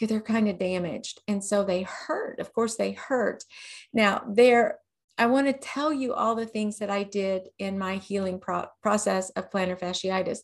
they're 0.00 0.20
kind 0.20 0.48
of 0.48 0.58
damaged. 0.58 1.20
And 1.28 1.42
so 1.44 1.64
they 1.64 1.82
hurt 1.82 2.40
of 2.40 2.52
course 2.52 2.76
they 2.76 2.92
hurt. 2.92 3.44
Now 3.92 4.24
they're 4.28 4.78
I 5.16 5.26
want 5.26 5.46
to 5.46 5.52
tell 5.52 5.92
you 5.92 6.12
all 6.12 6.34
the 6.34 6.46
things 6.46 6.78
that 6.78 6.90
I 6.90 7.04
did 7.04 7.48
in 7.58 7.78
my 7.78 7.96
healing 7.96 8.40
pro- 8.40 8.66
process 8.82 9.30
of 9.30 9.48
plantar 9.48 9.78
fasciitis. 9.78 10.38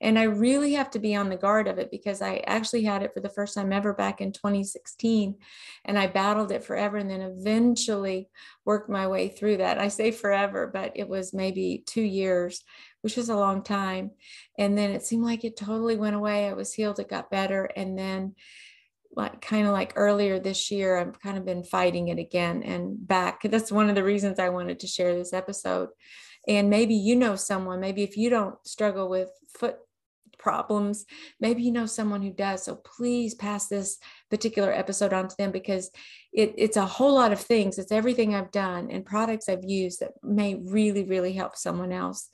And 0.00 0.18
I 0.18 0.24
really 0.24 0.72
have 0.72 0.90
to 0.90 0.98
be 0.98 1.14
on 1.14 1.28
the 1.28 1.36
guard 1.36 1.68
of 1.68 1.78
it 1.78 1.92
because 1.92 2.20
I 2.20 2.42
actually 2.46 2.82
had 2.82 3.02
it 3.02 3.14
for 3.14 3.20
the 3.20 3.28
first 3.28 3.54
time 3.54 3.72
ever 3.72 3.92
back 3.92 4.20
in 4.20 4.32
2016. 4.32 5.36
And 5.84 5.98
I 5.98 6.08
battled 6.08 6.50
it 6.50 6.64
forever 6.64 6.96
and 6.96 7.08
then 7.08 7.20
eventually 7.20 8.28
worked 8.64 8.90
my 8.90 9.06
way 9.06 9.28
through 9.28 9.58
that. 9.58 9.78
I 9.78 9.88
say 9.88 10.10
forever, 10.10 10.68
but 10.72 10.92
it 10.96 11.08
was 11.08 11.32
maybe 11.32 11.84
two 11.86 12.02
years, 12.02 12.64
which 13.02 13.16
was 13.16 13.28
a 13.28 13.36
long 13.36 13.62
time. 13.62 14.10
And 14.58 14.76
then 14.76 14.90
it 14.90 15.04
seemed 15.04 15.24
like 15.24 15.44
it 15.44 15.56
totally 15.56 15.96
went 15.96 16.16
away. 16.16 16.48
I 16.48 16.54
was 16.54 16.74
healed, 16.74 16.98
it 16.98 17.08
got 17.08 17.30
better. 17.30 17.70
And 17.76 17.96
then 17.96 18.34
like 19.16 19.40
kind 19.40 19.66
of 19.66 19.72
like 19.72 19.94
earlier 19.96 20.38
this 20.38 20.70
year, 20.70 20.98
I've 20.98 21.18
kind 21.20 21.38
of 21.38 21.46
been 21.46 21.64
fighting 21.64 22.08
it 22.08 22.18
again 22.18 22.62
and 22.62 22.94
back. 23.08 23.40
That's 23.42 23.72
one 23.72 23.88
of 23.88 23.94
the 23.94 24.04
reasons 24.04 24.38
I 24.38 24.50
wanted 24.50 24.78
to 24.80 24.86
share 24.86 25.14
this 25.14 25.32
episode. 25.32 25.88
And 26.46 26.70
maybe 26.70 26.94
you 26.94 27.16
know 27.16 27.34
someone, 27.34 27.80
maybe 27.80 28.02
if 28.02 28.16
you 28.16 28.30
don't 28.30 28.54
struggle 28.66 29.08
with 29.08 29.30
foot 29.58 29.78
problems, 30.38 31.06
maybe 31.40 31.62
you 31.62 31.72
know 31.72 31.86
someone 31.86 32.20
who 32.20 32.30
does. 32.30 32.62
So 32.62 32.76
please 32.76 33.34
pass 33.34 33.68
this 33.68 33.98
particular 34.30 34.70
episode 34.70 35.14
on 35.14 35.28
to 35.28 35.36
them 35.36 35.50
because 35.50 35.90
it, 36.32 36.54
it's 36.58 36.76
a 36.76 36.84
whole 36.84 37.14
lot 37.14 37.32
of 37.32 37.40
things. 37.40 37.78
It's 37.78 37.90
everything 37.90 38.34
I've 38.34 38.52
done 38.52 38.90
and 38.90 39.04
products 39.04 39.48
I've 39.48 39.64
used 39.64 40.00
that 40.00 40.12
may 40.22 40.54
really, 40.54 41.04
really 41.04 41.32
help 41.32 41.56
someone 41.56 41.90
else 41.90 42.28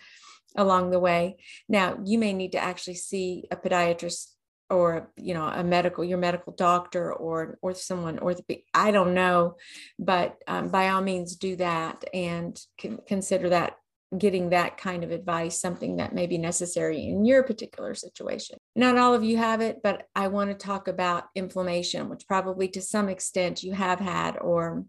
along 0.57 0.91
the 0.91 0.99
way. 0.99 1.37
Now, 1.69 1.99
you 2.05 2.19
may 2.19 2.33
need 2.33 2.53
to 2.53 2.59
actually 2.59 2.97
see 2.97 3.45
a 3.51 3.57
podiatrist 3.57 4.32
or 4.73 5.11
you 5.17 5.35
know 5.35 5.45
a 5.45 5.63
medical 5.63 6.03
your 6.03 6.19
medical 6.19 6.53
doctor 6.53 7.13
or 7.13 7.59
or 7.63 7.75
someone 7.75 8.19
or 8.19 8.35
the 8.35 8.65
i 8.75 8.91
don't 8.91 9.15
know 9.15 9.57
but 9.99 10.37
um, 10.49 10.69
by 10.69 10.89
all 10.89 11.03
means 11.03 11.37
do 11.37 11.55
that 11.57 12.03
and 12.13 12.61
consider 13.07 13.51
that 13.51 13.77
getting 14.17 14.51
that 14.51 14.77
kind 14.77 15.05
of 15.05 15.11
advice 15.11 15.61
something 15.61 15.97
that 15.97 16.15
may 16.15 16.27
be 16.27 16.37
necessary 16.37 17.03
in 17.03 17.25
your 17.25 17.43
particular 17.43 17.95
situation. 17.95 18.59
Not 18.77 18.99
all 18.99 19.15
of 19.15 19.25
you 19.25 19.37
have 19.39 19.61
it 19.61 19.79
but 19.83 20.07
i 20.15 20.29
want 20.29 20.51
to 20.51 20.67
talk 20.67 20.89
about 20.89 21.25
inflammation 21.35 22.09
which 22.09 22.27
probably 22.27 22.69
to 22.69 22.83
some 22.83 23.09
extent 23.09 23.63
you 23.63 23.73
have 23.73 24.01
had 24.01 24.37
or 24.39 24.85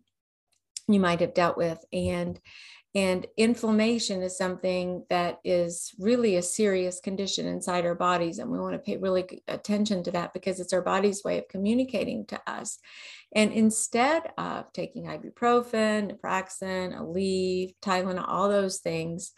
you 0.88 1.00
might 1.00 1.22
have 1.22 1.34
dealt 1.34 1.58
with 1.58 1.80
and 1.94 2.40
and 2.96 3.26
inflammation 3.38 4.22
is 4.22 4.38
something 4.38 5.04
that 5.10 5.40
is 5.44 5.96
really 5.98 6.36
a 6.36 6.44
serious 6.44 7.00
condition 7.00 7.48
inside 7.48 7.86
our 7.86 7.96
bodies. 7.96 8.38
And 8.38 8.52
we 8.52 8.60
want 8.60 8.74
to 8.74 8.80
pay 8.80 8.98
really 8.98 9.42
attention 9.48 10.04
to 10.04 10.12
that 10.12 10.32
because 10.32 10.60
it's 10.60 10.74
our 10.74 10.82
body's 10.84 11.24
way 11.24 11.40
of 11.40 11.48
communicating 11.48 12.26
to 12.28 12.40
us. 12.46 12.78
And 13.36 13.52
instead 13.52 14.32
of 14.38 14.72
taking 14.74 15.06
ibuprofen, 15.06 16.20
naproxen, 16.20 16.96
Aleve, 16.96 17.76
Tylenol, 17.82 18.26
all 18.28 18.48
those 18.48 18.78
things, 18.78 19.32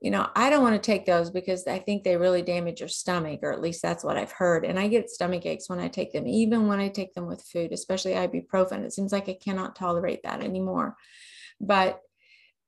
you 0.00 0.10
know, 0.10 0.28
I 0.34 0.48
don't 0.48 0.62
want 0.62 0.74
to 0.74 0.84
take 0.84 1.04
those 1.04 1.30
because 1.30 1.66
I 1.66 1.78
think 1.78 2.02
they 2.02 2.16
really 2.16 2.42
damage 2.42 2.80
your 2.80 2.88
stomach, 2.88 3.40
or 3.42 3.52
at 3.52 3.60
least 3.60 3.82
that's 3.82 4.02
what 4.02 4.16
I've 4.16 4.32
heard. 4.32 4.64
And 4.64 4.78
I 4.78 4.88
get 4.88 5.10
stomach 5.10 5.44
aches 5.44 5.68
when 5.68 5.78
I 5.78 5.88
take 5.88 6.12
them, 6.12 6.26
even 6.26 6.68
when 6.68 6.80
I 6.80 6.88
take 6.88 7.12
them 7.12 7.26
with 7.26 7.42
food, 7.42 7.70
especially 7.70 8.12
ibuprofen. 8.12 8.82
It 8.82 8.94
seems 8.94 9.12
like 9.12 9.28
I 9.28 9.36
cannot 9.40 9.76
tolerate 9.76 10.22
that 10.24 10.42
anymore. 10.42 10.96
But 11.60 12.00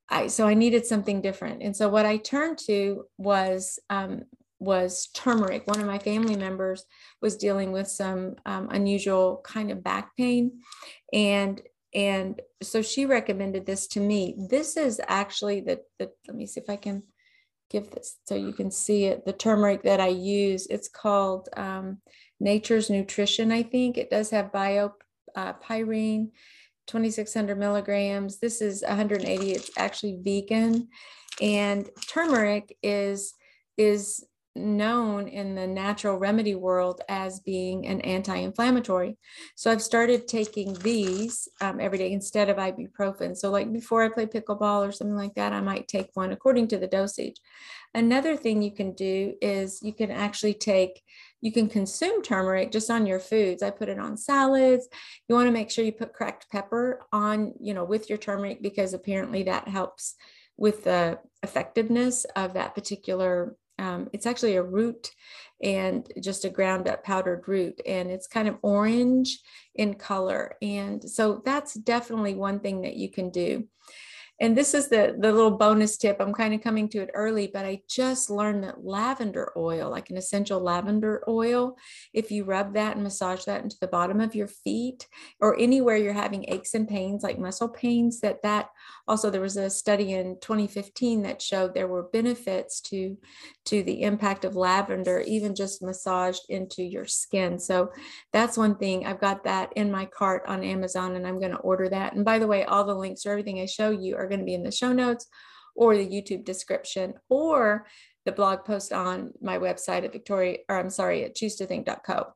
I 0.09 0.27
so 0.27 0.47
I 0.47 0.55
needed 0.55 0.87
something 0.87 1.21
different. 1.21 1.63
And 1.63 1.77
so 1.77 1.89
what 1.89 2.07
I 2.07 2.19
turned 2.19 2.59
to 2.67 3.05
was 3.19 3.79
um, 3.91 4.23
was 4.59 5.09
turmeric. 5.15 5.67
One 5.67 5.81
of 5.81 5.87
my 5.87 5.99
family 5.99 6.37
members 6.37 6.85
was 7.21 7.37
dealing 7.37 7.73
with 7.73 7.89
some 7.89 8.37
um, 8.47 8.69
unusual 8.71 9.41
kind 9.45 9.71
of 9.71 9.83
back 9.83 10.17
pain, 10.17 10.61
and 11.13 11.61
and 11.95 12.41
so 12.63 12.83
she 12.83 13.07
recommended 13.07 13.67
this 13.67 13.87
to 13.89 14.01
me. 14.01 14.37
This 14.51 14.77
is 14.77 15.01
actually 15.07 15.61
the 15.61 15.81
the. 15.99 16.11
Let 16.29 16.37
me 16.37 16.47
see 16.47 16.61
if 16.61 16.69
I 16.69 16.77
can 16.77 17.03
give 17.71 17.91
this 17.91 18.19
so 18.25 18.35
you 18.35 18.53
can 18.53 18.71
see 18.71 19.05
it. 19.05 19.25
The 19.25 19.33
turmeric 19.33 19.83
that 19.85 20.01
I 20.01 20.09
use. 20.09 20.67
It's 20.69 20.89
called 20.89 21.49
um, 21.57 21.99
Nature's 22.41 22.91
Nutrition. 22.91 23.51
I 23.53 23.63
think 23.63 23.97
it 23.97 24.11
does 24.11 24.31
have 24.31 24.53
bio 24.53 24.93
uh, 25.35 25.55
pyrene 25.55 26.33
2600 26.87 27.59
milligrams. 27.59 28.39
This 28.39 28.61
is 28.61 28.83
180. 28.87 29.53
It's 29.53 29.71
actually 29.77 30.19
vegan. 30.23 30.89
And 31.41 31.89
turmeric 32.09 32.77
is, 32.83 33.35
is 33.77 34.25
known 34.57 35.27
in 35.27 35.55
the 35.55 35.67
natural 35.67 36.17
remedy 36.17 36.55
world 36.55 37.01
as 37.09 37.41
being 37.41 37.87
an 37.87 38.01
anti-inflammatory. 38.03 39.19
So 39.57 39.71
I've 39.71 39.83
started 39.83 40.29
taking 40.29 40.75
these 40.75 41.49
um, 41.61 41.81
every 41.81 41.99
day 41.99 42.13
instead 42.13 42.49
of 42.49 42.59
ibuprofen. 42.59 43.37
So 43.37 43.51
like 43.51 43.73
before 43.73 44.05
I 44.05 44.11
play 44.11 44.27
pickleball 44.27 44.87
or 44.87 44.93
something 44.93 45.17
like 45.17 45.35
that, 45.35 45.53
I 45.53 45.61
might 45.61 45.89
take 45.89 46.11
one 46.15 46.33
according 46.33 46.69
to 46.69 46.79
the 46.79 46.87
dosage. 46.87 47.41
Another 47.95 48.37
thing 48.37 48.63
you 48.63 48.73
can 48.73 48.93
do 48.93 49.35
is 49.41 49.81
you 49.83 49.93
can 49.93 50.11
actually 50.11 50.55
take 50.55 51.03
you 51.41 51.53
can 51.53 51.69
consume 51.69 52.23
turmeric 52.23 52.73
just 52.73 52.91
on 52.91 53.07
your 53.07 53.21
foods. 53.21 53.63
I 53.63 53.71
put 53.71 53.89
it 53.89 53.99
on 53.99 54.17
salads. 54.17 54.89
You 55.29 55.35
want 55.35 55.47
to 55.47 55.53
make 55.53 55.71
sure 55.71 55.85
you 55.85 55.93
put 55.93 56.15
cracked 56.15 56.51
pepper 56.51 57.01
on, 57.13 57.53
you 57.61 57.75
know, 57.75 57.85
with 57.85 58.09
your 58.09 58.19
turmeric 58.19 58.63
because 58.63 58.95
apparently 58.95 59.43
that 59.45 59.69
helps 59.69 60.15
with 60.57 60.85
the 60.85 61.19
effectiveness 61.43 62.25
of 62.37 62.55
that 62.55 62.75
particular. 62.75 63.57
Um, 63.79 64.09
it's 64.13 64.27
actually 64.27 64.57
a 64.57 64.63
root 64.63 65.11
and 65.63 66.09
just 66.21 66.45
a 66.45 66.51
ground 66.51 66.89
up 66.89 67.05
powdered 67.05 67.49
root, 67.49 67.81
and 67.87 68.11
it's 68.11 68.27
kind 68.27 68.49
of 68.49 68.59
orange 68.63 69.41
in 69.75 69.95
color. 69.95 70.55
And 70.63 71.03
so 71.09 71.43
that's 71.45 71.75
definitely 71.75 72.35
one 72.35 72.61
thing 72.61 72.83
that 72.83 72.97
you 72.97 73.11
can 73.11 73.31
do. 73.31 73.67
And 74.41 74.57
this 74.57 74.75
is 74.75 74.89
the, 74.89 75.17
the 75.19 75.33
little 75.33 75.53
bonus 75.53 75.97
tip. 75.97 76.17
I'm 76.19 76.35
kind 76.35 76.55
of 76.55 76.61
coming 76.61 76.89
to 76.91 77.03
it 77.03 77.11
early, 77.15 77.47
but 77.47 77.65
I 77.65 77.83
just 77.89 78.31
learned 78.31 78.65
that 78.65 78.85
lavender 78.85 79.53
oil, 79.57 79.91
like 79.91 80.11
an 80.11 80.17
essential 80.17 80.61
lavender 80.61 81.23
oil, 81.29 81.77
if 82.13 82.33
you 82.33 82.45
rub 82.45 82.75
that 82.75 82.97
and 82.97 83.05
massage 83.05 83.45
that 83.45 83.63
into 83.63 83.77
the 83.81 83.87
bottom 83.87 84.21
of 84.21 84.35
your 84.35 84.49
feet 84.49 85.07
or 85.41 85.59
anywhere 85.59 85.97
you're 85.97 86.13
having 86.13 86.47
aches 86.49 86.75
and 86.75 86.89
pains, 86.89 87.23
like 87.23 87.39
muscle 87.39 87.69
pains, 87.69 88.21
that 88.21 88.43
that 88.43 88.71
also 89.07 89.31
there 89.31 89.41
was 89.41 89.57
a 89.57 89.71
study 89.71 90.15
in 90.15 90.39
2015 90.41 91.23
that 91.23 91.41
showed 91.41 91.75
there 91.75 91.89
were 91.89 92.09
benefits 92.13 92.81
to 92.81 93.17
to 93.67 93.83
the 93.85 94.03
impact 94.03 94.45
of 94.45 94.57
lavender, 94.57 95.21
even 95.21 95.55
just 95.55 95.83
massaged 95.83 96.43
into 96.49 96.83
your 96.83 97.07
skin. 97.07 97.59
So 97.59 97.93
that's 98.33 98.57
one 98.57 98.77
thing. 98.77 99.07
I've 99.07 99.21
got 99.21 99.45
that 99.45 99.73
in 99.77 99.93
my 99.93 100.07
cart 100.07 100.43
on 100.49 100.65
Amazon 100.65 101.15
and 101.15 101.27
I'm 101.27 101.39
going 101.39 101.53
to 101.53 101.59
order 101.59 101.89
that. 101.89 102.15
And 102.15 102.25
by 102.25 102.39
the 102.39 102.47
way, 102.47 102.65
all 102.65 102.85
the 102.85 102.95
links 102.95 103.23
for 103.23 103.31
everything 103.31 103.61
I 103.61 103.67
show 103.67 103.91
you 103.91 104.17
are 104.17 104.25
are 104.25 104.29
going 104.29 104.41
to 104.41 104.47
be 104.47 104.55
in 104.55 104.65
the 104.65 104.73
show 104.73 104.93
notes 104.93 105.27
or 105.77 105.97
the 105.97 106.07
YouTube 106.07 106.45
description 106.45 107.15
or 107.29 107.87
the 108.25 108.33
blog 108.33 108.65
post 108.65 108.93
on 108.93 109.33
my 109.41 109.59
website 109.59 110.05
at 110.05 110.13
Victoria, 110.13 110.59
or 110.69 110.79
I'm 110.79 110.91
sorry, 110.91 111.25
at 111.25 111.35
choose 111.35 111.57
to 111.57 111.67
think.co. 111.67 112.33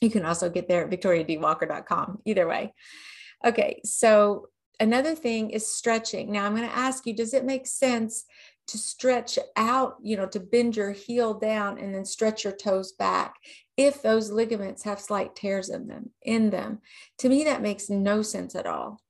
You 0.00 0.10
can 0.10 0.24
also 0.24 0.48
get 0.48 0.68
there 0.68 0.84
at 0.84 0.90
victoriadwalker.com, 0.90 2.20
either 2.24 2.46
way. 2.46 2.72
Okay, 3.44 3.80
so 3.84 4.48
another 4.80 5.14
thing 5.14 5.50
is 5.50 5.66
stretching. 5.66 6.32
Now 6.32 6.46
I'm 6.46 6.56
going 6.56 6.68
to 6.68 6.76
ask 6.76 7.06
you, 7.06 7.14
does 7.14 7.34
it 7.34 7.44
make 7.44 7.66
sense 7.66 8.24
to 8.66 8.78
stretch 8.78 9.38
out, 9.56 9.96
you 10.02 10.16
know, 10.16 10.26
to 10.26 10.40
bend 10.40 10.76
your 10.76 10.92
heel 10.92 11.34
down 11.34 11.78
and 11.78 11.94
then 11.94 12.04
stretch 12.04 12.44
your 12.44 12.54
toes 12.54 12.92
back 12.92 13.34
if 13.76 14.02
those 14.02 14.30
ligaments 14.30 14.84
have 14.84 15.00
slight 15.00 15.36
tears 15.36 15.68
in 15.68 15.86
them 15.86 16.10
in 16.22 16.50
them? 16.50 16.80
To 17.18 17.28
me, 17.28 17.44
that 17.44 17.62
makes 17.62 17.90
no 17.90 18.22
sense 18.22 18.54
at 18.54 18.66
all 18.66 19.00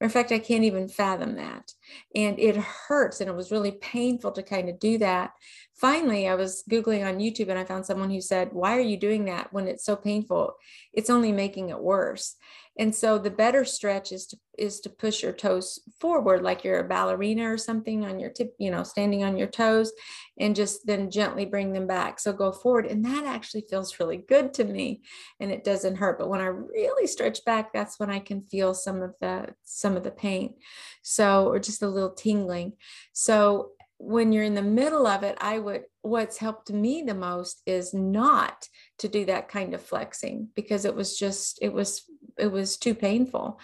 In 0.00 0.08
fact, 0.10 0.32
I 0.32 0.38
can't 0.40 0.64
even 0.64 0.88
fathom 0.88 1.36
that. 1.36 1.72
And 2.14 2.38
it 2.38 2.56
hurts 2.56 3.20
and 3.20 3.30
it 3.30 3.36
was 3.36 3.52
really 3.52 3.72
painful 3.72 4.32
to 4.32 4.42
kind 4.42 4.68
of 4.68 4.80
do 4.80 4.98
that. 4.98 5.30
Finally, 5.74 6.28
I 6.28 6.34
was 6.34 6.64
Googling 6.70 7.06
on 7.06 7.20
YouTube 7.20 7.48
and 7.48 7.58
I 7.58 7.64
found 7.64 7.86
someone 7.86 8.10
who 8.10 8.20
said, 8.20 8.52
Why 8.52 8.76
are 8.76 8.80
you 8.80 8.96
doing 8.96 9.26
that 9.26 9.52
when 9.52 9.68
it's 9.68 9.84
so 9.84 9.96
painful? 9.96 10.54
It's 10.92 11.10
only 11.10 11.32
making 11.32 11.70
it 11.70 11.80
worse. 11.80 12.36
And 12.78 12.94
so 12.94 13.18
the 13.18 13.30
better 13.30 13.64
stretch 13.64 14.10
is 14.10 14.26
to 14.26 14.36
is 14.56 14.80
to 14.80 14.88
push 14.88 15.22
your 15.22 15.32
toes 15.32 15.80
forward 16.00 16.42
like 16.42 16.62
you're 16.62 16.78
a 16.78 16.88
ballerina 16.88 17.50
or 17.50 17.58
something 17.58 18.04
on 18.04 18.20
your 18.20 18.30
tip, 18.30 18.54
you 18.58 18.70
know, 18.70 18.84
standing 18.84 19.24
on 19.24 19.36
your 19.36 19.48
toes 19.48 19.92
and 20.38 20.54
just 20.54 20.86
then 20.86 21.10
gently 21.10 21.44
bring 21.44 21.72
them 21.72 21.88
back. 21.88 22.20
So 22.20 22.32
go 22.32 22.52
forward 22.52 22.86
and 22.86 23.04
that 23.04 23.24
actually 23.24 23.64
feels 23.68 23.98
really 23.98 24.16
good 24.16 24.54
to 24.54 24.64
me 24.64 25.02
and 25.40 25.50
it 25.50 25.64
doesn't 25.64 25.96
hurt. 25.96 26.18
But 26.18 26.28
when 26.28 26.40
I 26.40 26.46
really 26.46 27.08
stretch 27.08 27.44
back, 27.44 27.72
that's 27.72 27.98
when 27.98 28.10
I 28.10 28.20
can 28.20 28.42
feel 28.42 28.74
some 28.74 29.02
of 29.02 29.14
the 29.20 29.54
some 29.64 29.96
of 29.96 30.04
the 30.04 30.12
pain. 30.12 30.54
So 31.02 31.48
or 31.48 31.58
just 31.58 31.82
a 31.82 31.88
little 31.88 32.14
tingling. 32.14 32.74
So 33.12 33.70
when 33.98 34.32
you're 34.32 34.44
in 34.44 34.54
the 34.54 34.62
middle 34.62 35.06
of 35.06 35.22
it, 35.22 35.36
I 35.40 35.58
would, 35.58 35.84
what's 36.02 36.36
helped 36.36 36.70
me 36.70 37.02
the 37.02 37.14
most 37.14 37.62
is 37.64 37.94
not 37.94 38.68
to 38.98 39.08
do 39.08 39.24
that 39.26 39.48
kind 39.48 39.72
of 39.72 39.82
flexing 39.82 40.48
because 40.54 40.84
it 40.84 40.94
was 40.94 41.18
just, 41.18 41.58
it 41.62 41.72
was, 41.72 42.02
it 42.38 42.50
was 42.50 42.76
too 42.76 42.94
painful. 42.94 43.58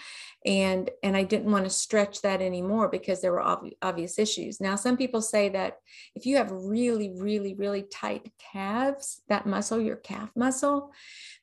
And, 0.47 0.91
and 1.03 1.17
I 1.17 1.23
didn't 1.23 1.53
want 1.53 1.65
to 1.65 1.71
stretch 1.71 2.23
that 2.23 2.41
anymore 2.41 2.89
because 2.89 3.21
there 3.21 3.33
were 3.33 3.43
ob- 3.43 3.71
obvious 3.83 4.19
issues. 4.19 4.61
Now, 4.61 4.77
some 4.77 4.97
people 4.97 5.21
say 5.21 5.51
that 5.51 5.79
if 6.15 6.25
you 6.25 6.37
have 6.37 6.51
really, 6.51 7.11
really, 7.11 7.55
really 7.55 7.83
tight 7.83 8.31
calves, 8.39 9.23
that 9.29 9.47
muscle, 9.47 9.81
your 9.81 9.97
calf 9.97 10.31
muscle, 10.35 10.93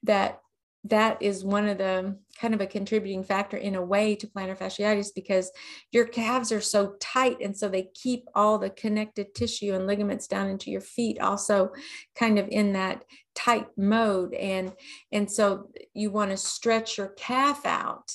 that 0.03 0.41
that 0.89 1.21
is 1.21 1.43
one 1.43 1.67
of 1.67 1.77
the 1.77 2.17
kind 2.39 2.53
of 2.53 2.61
a 2.61 2.67
contributing 2.67 3.23
factor 3.23 3.57
in 3.57 3.75
a 3.75 3.81
way 3.81 4.15
to 4.15 4.27
plantar 4.27 4.57
fasciitis 4.57 5.09
because 5.15 5.51
your 5.91 6.05
calves 6.05 6.51
are 6.51 6.61
so 6.61 6.95
tight 6.99 7.37
and 7.41 7.57
so 7.57 7.67
they 7.67 7.89
keep 7.93 8.25
all 8.35 8.57
the 8.57 8.69
connected 8.69 9.33
tissue 9.33 9.73
and 9.73 9.87
ligaments 9.87 10.27
down 10.27 10.47
into 10.47 10.69
your 10.69 10.81
feet 10.81 11.19
also 11.19 11.71
kind 12.15 12.37
of 12.37 12.47
in 12.49 12.73
that 12.73 13.03
tight 13.35 13.67
mode. 13.77 14.33
And 14.33 14.73
and 15.11 15.29
so 15.31 15.69
you 15.93 16.11
want 16.11 16.31
to 16.31 16.37
stretch 16.37 16.97
your 16.97 17.09
calf 17.09 17.65
out 17.65 18.11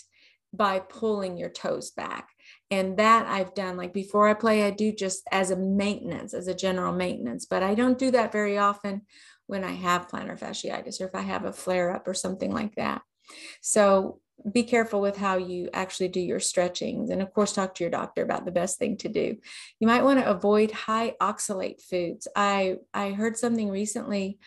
by 0.52 0.80
pulling 0.80 1.36
your 1.38 1.50
toes 1.50 1.90
back. 1.90 2.28
And 2.70 2.96
that 2.98 3.26
I've 3.26 3.54
done 3.54 3.76
like 3.76 3.92
before 3.92 4.28
I 4.28 4.34
play 4.34 4.64
I 4.64 4.70
do 4.70 4.92
just 4.92 5.22
as 5.32 5.50
a 5.50 5.56
maintenance 5.56 6.34
as 6.34 6.48
a 6.48 6.54
general 6.54 6.92
maintenance 6.92 7.46
but 7.46 7.62
I 7.62 7.74
don't 7.74 7.98
do 7.98 8.10
that 8.10 8.32
very 8.32 8.58
often 8.58 9.02
when 9.46 9.64
I 9.64 9.72
have 9.72 10.08
plantar 10.08 10.38
fasciitis 10.38 11.00
or 11.00 11.06
if 11.06 11.14
I 11.14 11.22
have 11.22 11.44
a 11.44 11.52
flare 11.52 11.94
up 11.94 12.06
or 12.08 12.14
something 12.14 12.52
like 12.52 12.74
that. 12.76 13.02
So 13.60 14.20
be 14.50 14.62
careful 14.64 15.00
with 15.00 15.16
how 15.16 15.36
you 15.36 15.68
actually 15.72 16.08
do 16.08 16.20
your 16.20 16.40
stretchings. 16.40 17.10
And 17.10 17.22
of 17.22 17.32
course, 17.32 17.52
talk 17.52 17.74
to 17.76 17.84
your 17.84 17.90
doctor 17.90 18.22
about 18.22 18.44
the 18.44 18.50
best 18.50 18.78
thing 18.78 18.96
to 18.98 19.08
do. 19.08 19.36
You 19.78 19.86
might 19.86 20.02
want 20.02 20.18
to 20.20 20.28
avoid 20.28 20.72
high 20.72 21.14
oxalate 21.20 21.82
foods. 21.82 22.26
I, 22.34 22.76
I 22.92 23.10
heard 23.10 23.36
something 23.36 23.68
recently 23.68 24.38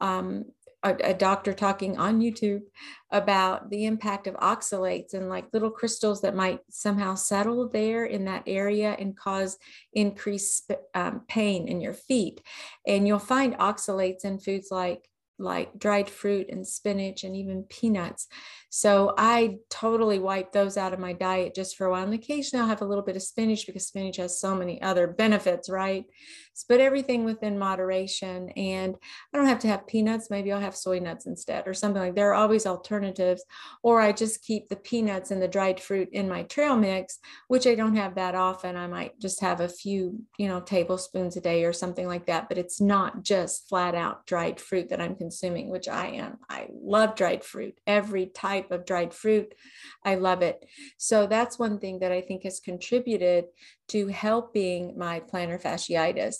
um, 0.00 0.44
a, 0.82 0.94
a, 1.02 1.14
doctor 1.14 1.52
talking 1.52 1.98
on 1.98 2.20
YouTube 2.20 2.62
about 3.10 3.68
the 3.70 3.86
impact 3.86 4.26
of 4.26 4.34
oxalates 4.36 5.14
and 5.14 5.28
like 5.28 5.52
little 5.52 5.70
crystals 5.70 6.20
that 6.20 6.36
might 6.36 6.60
somehow 6.70 7.14
settle 7.14 7.68
there 7.68 8.04
in 8.04 8.24
that 8.26 8.44
area 8.46 8.94
and 8.98 9.16
cause 9.16 9.58
increased 9.92 10.70
um, 10.94 11.22
pain 11.28 11.66
in 11.66 11.80
your 11.80 11.94
feet. 11.94 12.40
And 12.86 13.08
you'll 13.08 13.18
find 13.18 13.54
oxalates 13.54 14.24
in 14.24 14.38
foods 14.38 14.68
like 14.70 15.08
like 15.38 15.78
dried 15.78 16.10
fruit 16.10 16.48
and 16.50 16.66
spinach 16.66 17.22
and 17.22 17.36
even 17.36 17.62
peanuts. 17.62 18.26
So 18.70 19.14
I 19.16 19.58
totally 19.70 20.18
wipe 20.18 20.52
those 20.52 20.76
out 20.76 20.92
of 20.92 20.98
my 20.98 21.14
diet 21.14 21.54
just 21.54 21.76
for 21.76 21.86
a 21.86 21.90
while. 21.90 22.04
And 22.04 22.12
occasionally 22.12 22.62
I'll 22.62 22.68
have 22.68 22.82
a 22.82 22.86
little 22.86 23.04
bit 23.04 23.16
of 23.16 23.22
spinach 23.22 23.66
because 23.66 23.86
spinach 23.86 24.16
has 24.16 24.38
so 24.38 24.54
many 24.54 24.80
other 24.82 25.06
benefits, 25.06 25.70
right? 25.70 26.04
But 26.68 26.80
everything 26.80 27.24
within 27.24 27.58
moderation. 27.58 28.50
And 28.50 28.96
I 29.32 29.38
don't 29.38 29.46
have 29.46 29.60
to 29.60 29.68
have 29.68 29.86
peanuts. 29.86 30.28
Maybe 30.28 30.52
I'll 30.52 30.60
have 30.60 30.76
soy 30.76 30.98
nuts 30.98 31.26
instead 31.26 31.68
or 31.68 31.72
something 31.72 32.02
like 32.02 32.10
that. 32.10 32.16
there 32.16 32.30
are 32.30 32.34
always 32.34 32.66
alternatives. 32.66 33.44
Or 33.82 34.00
I 34.00 34.10
just 34.10 34.42
keep 34.42 34.68
the 34.68 34.76
peanuts 34.76 35.30
and 35.30 35.40
the 35.40 35.48
dried 35.48 35.80
fruit 35.80 36.08
in 36.12 36.28
my 36.28 36.42
trail 36.42 36.76
mix, 36.76 37.20
which 37.46 37.66
I 37.66 37.76
don't 37.76 37.96
have 37.96 38.16
that 38.16 38.34
often. 38.34 38.76
I 38.76 38.88
might 38.88 39.18
just 39.20 39.40
have 39.40 39.60
a 39.60 39.68
few, 39.68 40.20
you 40.36 40.48
know, 40.48 40.60
tablespoons 40.60 41.36
a 41.36 41.40
day 41.40 41.64
or 41.64 41.72
something 41.72 42.08
like 42.08 42.26
that. 42.26 42.48
But 42.48 42.58
it's 42.58 42.80
not 42.80 43.22
just 43.22 43.68
flat 43.68 43.94
out 43.94 44.26
dried 44.26 44.60
fruit 44.60 44.88
that 44.88 45.00
I'm 45.00 45.14
consuming, 45.14 45.70
which 45.70 45.88
I 45.88 46.08
am. 46.08 46.38
I 46.50 46.66
love 46.72 47.14
dried 47.14 47.44
fruit, 47.44 47.78
every 47.86 48.26
type 48.26 48.57
of 48.70 48.86
dried 48.86 49.14
fruit. 49.14 49.54
I 50.04 50.16
love 50.16 50.42
it. 50.42 50.64
So 50.96 51.26
that's 51.26 51.58
one 51.58 51.78
thing 51.78 52.00
that 52.00 52.12
I 52.12 52.20
think 52.20 52.44
has 52.44 52.60
contributed 52.60 53.46
to 53.88 54.08
helping 54.08 54.96
my 54.98 55.20
plantar 55.20 55.60
fasciitis. 55.60 56.36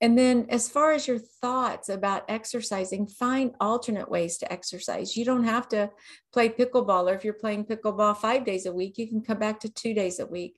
And 0.00 0.18
then, 0.18 0.46
as 0.50 0.68
far 0.68 0.92
as 0.92 1.06
your 1.06 1.18
thoughts 1.18 1.88
about 1.88 2.24
exercising, 2.28 3.06
find 3.06 3.54
alternate 3.60 4.10
ways 4.10 4.36
to 4.38 4.52
exercise. 4.52 5.16
You 5.16 5.24
don't 5.24 5.44
have 5.44 5.68
to 5.68 5.90
play 6.32 6.48
pickleball, 6.48 7.10
or 7.10 7.14
if 7.14 7.24
you're 7.24 7.32
playing 7.32 7.64
pickleball 7.64 8.16
five 8.16 8.44
days 8.44 8.66
a 8.66 8.72
week, 8.72 8.98
you 8.98 9.08
can 9.08 9.22
come 9.22 9.38
back 9.38 9.60
to 9.60 9.72
two 9.72 9.94
days 9.94 10.18
a 10.18 10.26
week. 10.26 10.56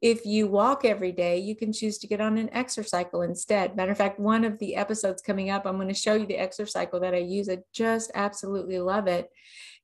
If 0.00 0.24
you 0.24 0.46
walk 0.46 0.84
every 0.84 1.12
day, 1.12 1.38
you 1.38 1.54
can 1.54 1.72
choose 1.72 1.98
to 1.98 2.06
get 2.06 2.20
on 2.20 2.38
an 2.38 2.48
exercycle 2.48 3.24
instead. 3.24 3.76
Matter 3.76 3.92
of 3.92 3.98
fact, 3.98 4.18
one 4.18 4.44
of 4.44 4.58
the 4.58 4.76
episodes 4.76 5.22
coming 5.22 5.50
up, 5.50 5.66
I'm 5.66 5.76
going 5.76 5.88
to 5.88 5.94
show 5.94 6.14
you 6.14 6.26
the 6.26 6.38
exercycle 6.38 7.00
that 7.00 7.14
I 7.14 7.18
use. 7.18 7.48
I 7.48 7.58
just 7.72 8.10
absolutely 8.14 8.78
love 8.78 9.06
it. 9.06 9.28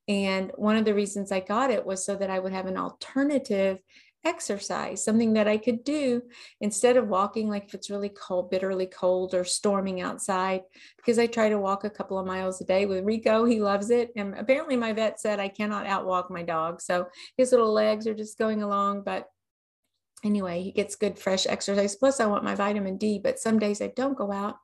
And 0.07 0.51
one 0.55 0.75
of 0.77 0.85
the 0.85 0.93
reasons 0.93 1.31
I 1.31 1.39
got 1.39 1.71
it 1.71 1.85
was 1.85 2.05
so 2.05 2.15
that 2.15 2.29
I 2.29 2.39
would 2.39 2.53
have 2.53 2.67
an 2.67 2.77
alternative 2.77 3.79
exercise, 4.23 5.03
something 5.03 5.33
that 5.33 5.47
I 5.47 5.57
could 5.57 5.83
do 5.83 6.23
instead 6.59 6.97
of 6.97 7.07
walking 7.07 7.47
like 7.47 7.65
if 7.65 7.73
it's 7.75 7.91
really 7.91 8.09
cold, 8.09 8.49
bitterly 8.49 8.87
cold 8.87 9.35
or 9.35 9.43
storming 9.43 10.01
outside, 10.01 10.61
because 10.97 11.19
I 11.19 11.27
try 11.27 11.49
to 11.49 11.59
walk 11.59 11.83
a 11.83 11.89
couple 11.89 12.17
of 12.17 12.25
miles 12.25 12.59
a 12.59 12.65
day 12.65 12.85
with 12.87 13.05
Rico. 13.05 13.45
He 13.45 13.61
loves 13.61 13.91
it. 13.91 14.11
And 14.15 14.35
apparently 14.35 14.75
my 14.75 14.93
vet 14.93 15.19
said 15.19 15.39
I 15.39 15.47
cannot 15.47 15.85
outwalk 15.85 16.31
my 16.31 16.41
dog. 16.41 16.81
So 16.81 17.07
his 17.37 17.51
little 17.51 17.71
legs 17.71 18.07
are 18.07 18.15
just 18.15 18.37
going 18.37 18.63
along, 18.63 19.03
but 19.03 19.27
anyway, 20.23 20.61
he 20.63 20.71
gets 20.71 20.95
good 20.95 21.19
fresh 21.19 21.45
exercise. 21.45 21.95
Plus, 21.95 22.19
I 22.19 22.25
want 22.25 22.43
my 22.43 22.55
vitamin 22.55 22.97
D, 22.97 23.19
but 23.23 23.39
some 23.39 23.59
days 23.59 23.81
I 23.81 23.91
don't 23.95 24.17
go 24.17 24.31
out, 24.31 24.55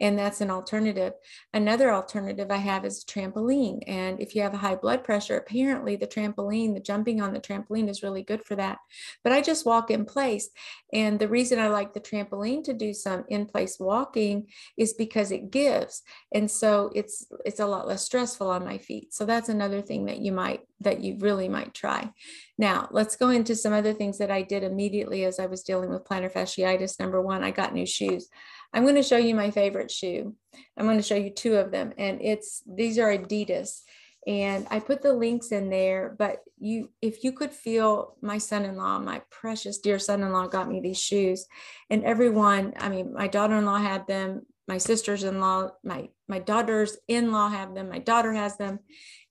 and 0.00 0.18
that's 0.18 0.40
an 0.40 0.50
alternative. 0.50 1.14
Another 1.52 1.92
alternative 1.92 2.50
I 2.50 2.56
have 2.56 2.84
is 2.84 3.04
trampoline. 3.04 3.82
And 3.86 4.20
if 4.20 4.34
you 4.34 4.42
have 4.42 4.54
a 4.54 4.58
high 4.58 4.76
blood 4.76 5.04
pressure, 5.04 5.36
apparently 5.36 5.96
the 5.96 6.06
trampoline, 6.06 6.74
the 6.74 6.80
jumping 6.80 7.20
on 7.20 7.32
the 7.32 7.40
trampoline 7.40 7.88
is 7.88 8.02
really 8.02 8.22
good 8.22 8.44
for 8.44 8.56
that. 8.56 8.78
But 9.24 9.32
I 9.32 9.40
just 9.40 9.66
walk 9.66 9.90
in 9.90 10.04
place. 10.04 10.50
And 10.92 11.18
the 11.18 11.28
reason 11.28 11.58
I 11.58 11.68
like 11.68 11.94
the 11.94 12.00
trampoline 12.00 12.64
to 12.64 12.74
do 12.74 12.92
some 12.92 13.24
in 13.28 13.46
place 13.46 13.78
walking 13.80 14.46
is 14.76 14.92
because 14.92 15.30
it 15.30 15.50
gives. 15.50 16.02
And 16.32 16.50
so 16.50 16.90
it's 16.94 17.26
it's 17.44 17.60
a 17.60 17.66
lot 17.66 17.88
less 17.88 18.04
stressful 18.04 18.50
on 18.50 18.64
my 18.64 18.78
feet. 18.78 19.14
So 19.14 19.24
that's 19.24 19.48
another 19.48 19.80
thing 19.80 20.06
that 20.06 20.18
you 20.18 20.32
might 20.32 20.60
that 20.80 21.00
you 21.00 21.16
really 21.18 21.48
might 21.48 21.74
try. 21.74 22.12
Now, 22.58 22.88
let's 22.90 23.16
go 23.16 23.30
into 23.30 23.54
some 23.54 23.72
other 23.72 23.92
things 23.92 24.18
that 24.18 24.30
I 24.30 24.42
did 24.42 24.62
immediately 24.62 25.24
as 25.24 25.38
I 25.38 25.46
was 25.46 25.62
dealing 25.62 25.90
with 25.90 26.04
plantar 26.04 26.32
fasciitis. 26.32 27.00
Number 27.00 27.20
one, 27.20 27.42
I 27.42 27.50
got 27.50 27.74
new 27.74 27.86
shoes. 27.86 28.28
I'm 28.72 28.82
going 28.82 28.96
to 28.96 29.02
show 29.02 29.16
you 29.16 29.34
my 29.34 29.50
favorite 29.50 29.90
shoe. 29.90 30.34
I'm 30.76 30.86
going 30.86 30.98
to 30.98 31.02
show 31.02 31.14
you 31.14 31.30
two 31.30 31.56
of 31.56 31.70
them, 31.70 31.92
and 31.96 32.20
it's 32.20 32.62
these 32.66 32.98
are 32.98 33.16
Adidas. 33.16 33.80
And 34.26 34.66
I 34.70 34.80
put 34.80 35.02
the 35.02 35.12
links 35.12 35.52
in 35.52 35.70
there, 35.70 36.16
but 36.18 36.40
you, 36.58 36.90
if 37.00 37.22
you 37.22 37.30
could 37.30 37.52
feel 37.52 38.16
my 38.20 38.38
son-in-law, 38.38 38.98
my 38.98 39.22
precious 39.30 39.78
dear 39.78 40.00
son-in-law, 40.00 40.48
got 40.48 40.68
me 40.68 40.80
these 40.80 41.00
shoes, 41.00 41.46
and 41.90 42.02
everyone. 42.04 42.74
I 42.78 42.88
mean, 42.88 43.14
my 43.14 43.28
daughter-in-law 43.28 43.78
had 43.78 44.08
them, 44.08 44.42
my 44.66 44.78
sisters-in-law, 44.78 45.70
my 45.84 46.08
my 46.28 46.40
daughters-in-law 46.40 47.50
have 47.50 47.74
them, 47.74 47.88
my 47.88 48.00
daughter 48.00 48.32
has 48.32 48.56
them, 48.56 48.80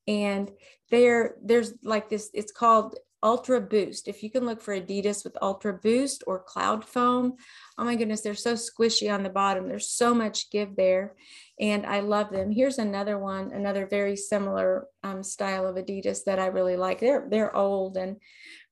and 0.08 0.50
there 0.92 1.36
there's 1.44 1.74
like 1.84 2.10
this 2.10 2.30
it's 2.34 2.52
called 2.52 2.96
ultra 3.24 3.60
boost. 3.60 4.08
If 4.08 4.22
you 4.22 4.30
can 4.30 4.46
look 4.46 4.62
for 4.62 4.80
adidas 4.80 5.24
with 5.24 5.36
ultra 5.42 5.74
boost 5.74 6.24
or 6.28 6.40
cloud 6.40 6.86
foam 6.86 7.36
oh 7.78 7.84
my 7.84 7.96
goodness 7.96 8.22
they're 8.22 8.36
so 8.36 8.54
squishy 8.54 9.12
on 9.14 9.24
the 9.24 9.30
bottom. 9.30 9.68
There's 9.68 9.90
so 9.90 10.14
much 10.14 10.52
give 10.52 10.76
there 10.76 11.16
and 11.60 11.86
i 11.86 12.02
love 12.02 12.30
them. 12.30 12.52
Here's 12.52 12.78
another 12.78 13.18
one 13.18 13.52
another 13.52 13.88
very 13.88 14.16
similar 14.16 14.86
um, 15.04 15.24
style 15.24 15.66
of 15.66 15.76
adidas 15.76 16.24
that 16.26 16.40
i 16.40 16.48
really 16.48 16.78
like. 16.78 17.00
They're 17.00 17.28
they're 17.30 17.56
old 17.56 17.98
and 17.98 18.18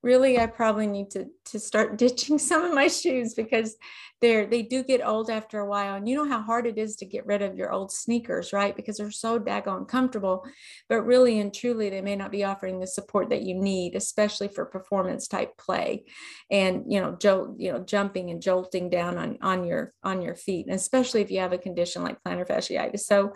really 0.04 0.39
i 0.39 0.46
probably 0.46 0.88
need 0.88 1.10
to 1.10 1.26
to 1.46 1.60
start 1.60 1.98
ditching 2.04 2.38
some 2.38 2.63
of 2.63 2.74
my 2.74 2.88
shoes 2.88 3.34
because 3.34 3.76
they're 4.24 4.46
they 4.46 4.62
do 4.62 4.84
get 4.84 5.06
old 5.06 5.30
after 5.30 5.60
a 5.60 5.66
while. 5.68 5.96
And 5.96 6.08
you 6.08 6.16
know 6.16 6.28
how 6.28 6.42
hard 6.42 6.66
it 6.66 6.78
is 6.78 6.96
to 6.96 7.06
get 7.06 7.26
rid 7.26 7.42
of 7.42 7.58
your 7.58 7.74
old 7.74 7.92
sneakers 7.92 8.54
right? 8.54 8.74
Because 8.74 8.96
they're 8.96 9.12
so 9.12 9.38
daggone 9.38 9.86
comfortable. 9.86 10.46
But 10.88 11.02
really 11.02 11.39
and 11.39 11.54
truly 11.54 11.89
they 11.89 12.00
may 12.00 12.16
not 12.16 12.32
be 12.32 12.46
offering 12.46 12.80
the 12.80 12.88
support 12.88 13.30
that 13.30 13.42
you 13.42 13.54
need 13.54 13.96
especially 13.96 14.48
for 14.48 14.66
performance 14.66 15.28
type 15.28 15.58
play 15.58 16.06
and 16.50 16.86
you 16.88 17.02
know 17.02 17.18
jolt 17.20 17.60
you 17.60 17.74
know 17.74 17.80
jumping 17.84 18.30
and 18.30 18.42
jolting 18.42 18.89
down 18.89 19.18
on 19.18 19.38
on 19.42 19.66
your 19.66 19.94
on 20.04 20.22
your 20.22 20.36
feet 20.36 20.68
and 20.68 20.76
especially 20.76 21.22
if 21.22 21.30
you 21.30 21.39
have 21.39 21.52
a 21.52 21.58
condition 21.58 22.02
like 22.02 22.24
plantar 22.24 22.48
fasciitis. 22.48 23.02
So 23.02 23.34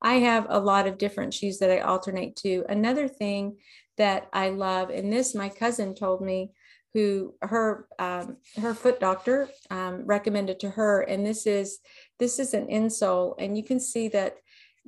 i 0.00 0.14
have 0.14 0.46
a 0.48 0.60
lot 0.60 0.86
of 0.86 0.98
different 0.98 1.34
shoes 1.34 1.58
that 1.58 1.70
i 1.70 1.80
alternate 1.80 2.36
to. 2.36 2.64
Another 2.68 3.08
thing 3.08 3.56
that 3.98 4.28
I 4.32 4.50
love. 4.50 4.90
And 4.90 5.12
this, 5.12 5.34
my 5.34 5.48
cousin 5.48 5.94
told 5.94 6.22
me 6.22 6.52
who 6.94 7.34
her 7.42 7.86
um, 7.98 8.38
her 8.56 8.74
foot 8.74 8.98
doctor 8.98 9.48
um, 9.70 10.06
recommended 10.06 10.58
to 10.60 10.70
her, 10.70 11.02
and 11.02 11.24
this 11.24 11.46
is 11.46 11.78
this 12.18 12.38
is 12.38 12.54
an 12.54 12.66
insole, 12.68 13.34
and 13.38 13.56
you 13.56 13.62
can 13.62 13.78
see 13.78 14.08
that 14.08 14.36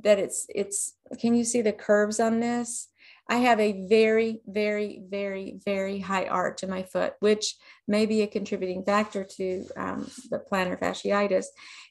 that 0.03 0.19
it's 0.19 0.47
it's. 0.49 0.95
Can 1.21 1.35
you 1.35 1.45
see 1.45 1.61
the 1.61 1.73
curves 1.73 2.19
on 2.19 2.41
this? 2.41 2.89
I 3.31 3.37
have 3.37 3.61
a 3.61 3.87
very, 3.87 4.41
very, 4.45 5.03
very, 5.09 5.61
very 5.65 6.01
high 6.01 6.25
arch 6.25 6.65
in 6.65 6.69
my 6.69 6.83
foot, 6.83 7.15
which 7.21 7.55
may 7.87 8.05
be 8.05 8.23
a 8.23 8.27
contributing 8.27 8.83
factor 8.85 9.23
to 9.23 9.67
um, 9.77 10.11
the 10.31 10.41
plantar 10.41 10.77
fasciitis. 10.81 11.47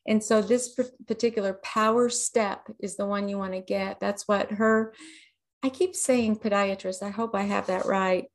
And 0.06 0.22
so, 0.22 0.42
this 0.42 0.78
particular 1.08 1.54
power 1.64 2.10
step 2.10 2.68
is 2.80 2.98
the 2.98 3.06
one 3.06 3.30
you 3.30 3.38
want 3.38 3.54
to 3.54 3.62
get. 3.62 4.02
That's 4.02 4.28
what 4.28 4.52
her, 4.52 4.94
I 5.64 5.70
keep 5.70 5.96
saying 5.96 6.38
podiatrist. 6.38 7.04
I 7.04 7.10
hope 7.10 7.36
I 7.36 7.44
have 7.44 7.68
that 7.68 7.86
right. 7.86 8.26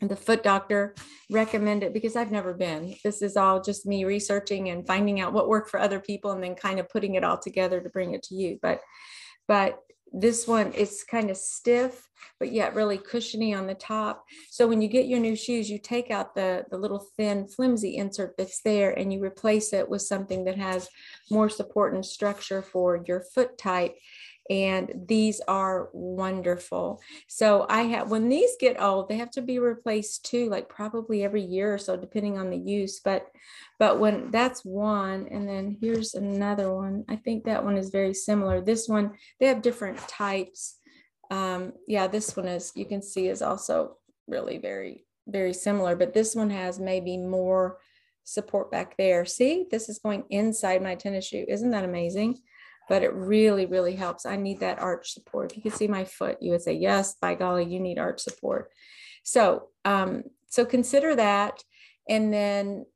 And 0.00 0.10
the 0.10 0.16
foot 0.16 0.42
doctor 0.42 0.94
recommended 1.30 1.92
because 1.92 2.14
I've 2.14 2.30
never 2.30 2.54
been. 2.54 2.94
This 3.02 3.20
is 3.20 3.36
all 3.36 3.60
just 3.60 3.86
me 3.86 4.04
researching 4.04 4.68
and 4.68 4.86
finding 4.86 5.20
out 5.20 5.32
what 5.32 5.48
worked 5.48 5.70
for 5.70 5.80
other 5.80 5.98
people 5.98 6.30
and 6.30 6.42
then 6.42 6.54
kind 6.54 6.78
of 6.78 6.88
putting 6.88 7.16
it 7.16 7.24
all 7.24 7.38
together 7.38 7.80
to 7.80 7.88
bring 7.88 8.14
it 8.14 8.22
to 8.24 8.34
you. 8.34 8.58
But, 8.62 8.80
but 9.48 9.80
this 10.12 10.46
one 10.46 10.72
is 10.72 11.04
kind 11.04 11.30
of 11.30 11.36
stiff 11.36 12.08
but 12.38 12.52
yet 12.52 12.74
really 12.74 12.98
cushiony 12.98 13.54
on 13.54 13.66
the 13.66 13.74
top 13.74 14.24
so 14.50 14.66
when 14.66 14.80
you 14.80 14.88
get 14.88 15.06
your 15.06 15.20
new 15.20 15.36
shoes 15.36 15.70
you 15.70 15.78
take 15.78 16.10
out 16.10 16.34
the 16.34 16.64
the 16.70 16.78
little 16.78 17.04
thin 17.16 17.46
flimsy 17.46 17.96
insert 17.96 18.36
that's 18.36 18.62
there 18.62 18.98
and 18.98 19.12
you 19.12 19.22
replace 19.22 19.72
it 19.72 19.88
with 19.88 20.02
something 20.02 20.44
that 20.44 20.56
has 20.56 20.88
more 21.30 21.48
support 21.48 21.94
and 21.94 22.04
structure 22.04 22.62
for 22.62 23.02
your 23.06 23.20
foot 23.34 23.58
type 23.58 23.94
and 24.50 25.04
these 25.06 25.40
are 25.46 25.90
wonderful. 25.92 27.00
So 27.26 27.66
I 27.68 27.82
have 27.82 28.10
when 28.10 28.28
these 28.28 28.52
get 28.58 28.80
old, 28.80 29.08
they 29.08 29.16
have 29.16 29.30
to 29.32 29.42
be 29.42 29.58
replaced 29.58 30.24
too, 30.24 30.48
like 30.48 30.68
probably 30.68 31.22
every 31.22 31.42
year 31.42 31.74
or 31.74 31.78
so, 31.78 31.96
depending 31.96 32.38
on 32.38 32.50
the 32.50 32.56
use. 32.56 33.00
But 33.00 33.26
but 33.78 34.00
when 34.00 34.30
that's 34.30 34.64
one, 34.64 35.28
and 35.30 35.48
then 35.48 35.76
here's 35.80 36.14
another 36.14 36.74
one. 36.74 37.04
I 37.08 37.16
think 37.16 37.44
that 37.44 37.64
one 37.64 37.76
is 37.76 37.90
very 37.90 38.14
similar. 38.14 38.60
This 38.60 38.88
one, 38.88 39.12
they 39.38 39.46
have 39.46 39.62
different 39.62 39.98
types. 40.08 40.76
Um, 41.30 41.74
yeah, 41.86 42.06
this 42.06 42.36
one 42.36 42.48
is 42.48 42.72
you 42.74 42.86
can 42.86 43.02
see 43.02 43.28
is 43.28 43.42
also 43.42 43.98
really 44.26 44.58
very, 44.58 45.04
very 45.26 45.52
similar, 45.52 45.94
but 45.94 46.14
this 46.14 46.34
one 46.34 46.50
has 46.50 46.78
maybe 46.80 47.16
more 47.16 47.78
support 48.24 48.70
back 48.70 48.96
there. 48.96 49.24
See, 49.24 49.66
this 49.70 49.88
is 49.88 49.98
going 49.98 50.24
inside 50.30 50.82
my 50.82 50.94
tennis 50.94 51.26
shoe. 51.26 51.44
Isn't 51.48 51.70
that 51.70 51.84
amazing? 51.84 52.38
But 52.88 53.02
it 53.02 53.12
really, 53.14 53.66
really 53.66 53.94
helps. 53.94 54.26
I 54.26 54.36
need 54.36 54.60
that 54.60 54.78
arch 54.78 55.12
support. 55.12 55.50
If 55.50 55.56
you 55.56 55.62
could 55.62 55.78
see 55.78 55.88
my 55.88 56.04
foot, 56.04 56.38
you 56.40 56.52
would 56.52 56.62
say, 56.62 56.72
yes, 56.72 57.14
by 57.20 57.34
golly, 57.34 57.64
you 57.64 57.80
need 57.80 57.98
arch 57.98 58.20
support. 58.20 58.70
So, 59.22 59.68
um, 59.84 60.24
so 60.48 60.64
consider 60.64 61.14
that. 61.16 61.62
And 62.08 62.32
then 62.32 62.86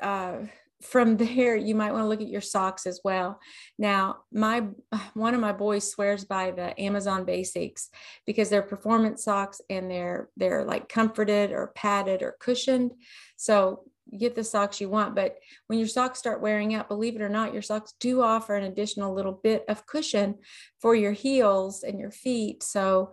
uh, 0.00 0.38
from 0.82 1.16
there, 1.16 1.56
you 1.56 1.74
might 1.74 1.92
want 1.92 2.04
to 2.04 2.08
look 2.08 2.20
at 2.20 2.28
your 2.28 2.40
socks 2.40 2.86
as 2.86 3.00
well. 3.02 3.40
Now, 3.78 4.18
my 4.32 4.68
one 5.14 5.34
of 5.34 5.40
my 5.40 5.52
boys 5.52 5.90
swears 5.90 6.24
by 6.24 6.50
the 6.50 6.78
Amazon 6.80 7.24
Basics 7.24 7.90
because 8.26 8.48
they're 8.48 8.62
performance 8.62 9.24
socks 9.24 9.60
and 9.70 9.90
they're 9.90 10.28
they're 10.36 10.64
like 10.64 10.88
comforted 10.88 11.52
or 11.52 11.72
padded 11.74 12.22
or 12.22 12.36
cushioned. 12.38 12.92
So 13.36 13.84
get 14.18 14.34
the 14.34 14.44
socks 14.44 14.80
you 14.80 14.88
want. 14.88 15.14
But 15.14 15.36
when 15.66 15.78
your 15.78 15.88
socks 15.88 16.18
start 16.18 16.40
wearing 16.40 16.74
out, 16.74 16.88
believe 16.88 17.16
it 17.16 17.22
or 17.22 17.28
not, 17.28 17.52
your 17.52 17.62
socks 17.62 17.94
do 18.00 18.22
offer 18.22 18.54
an 18.54 18.64
additional 18.64 19.14
little 19.14 19.32
bit 19.32 19.64
of 19.68 19.86
cushion 19.86 20.36
for 20.80 20.94
your 20.94 21.12
heels 21.12 21.82
and 21.82 21.98
your 21.98 22.10
feet. 22.10 22.62
So 22.62 23.12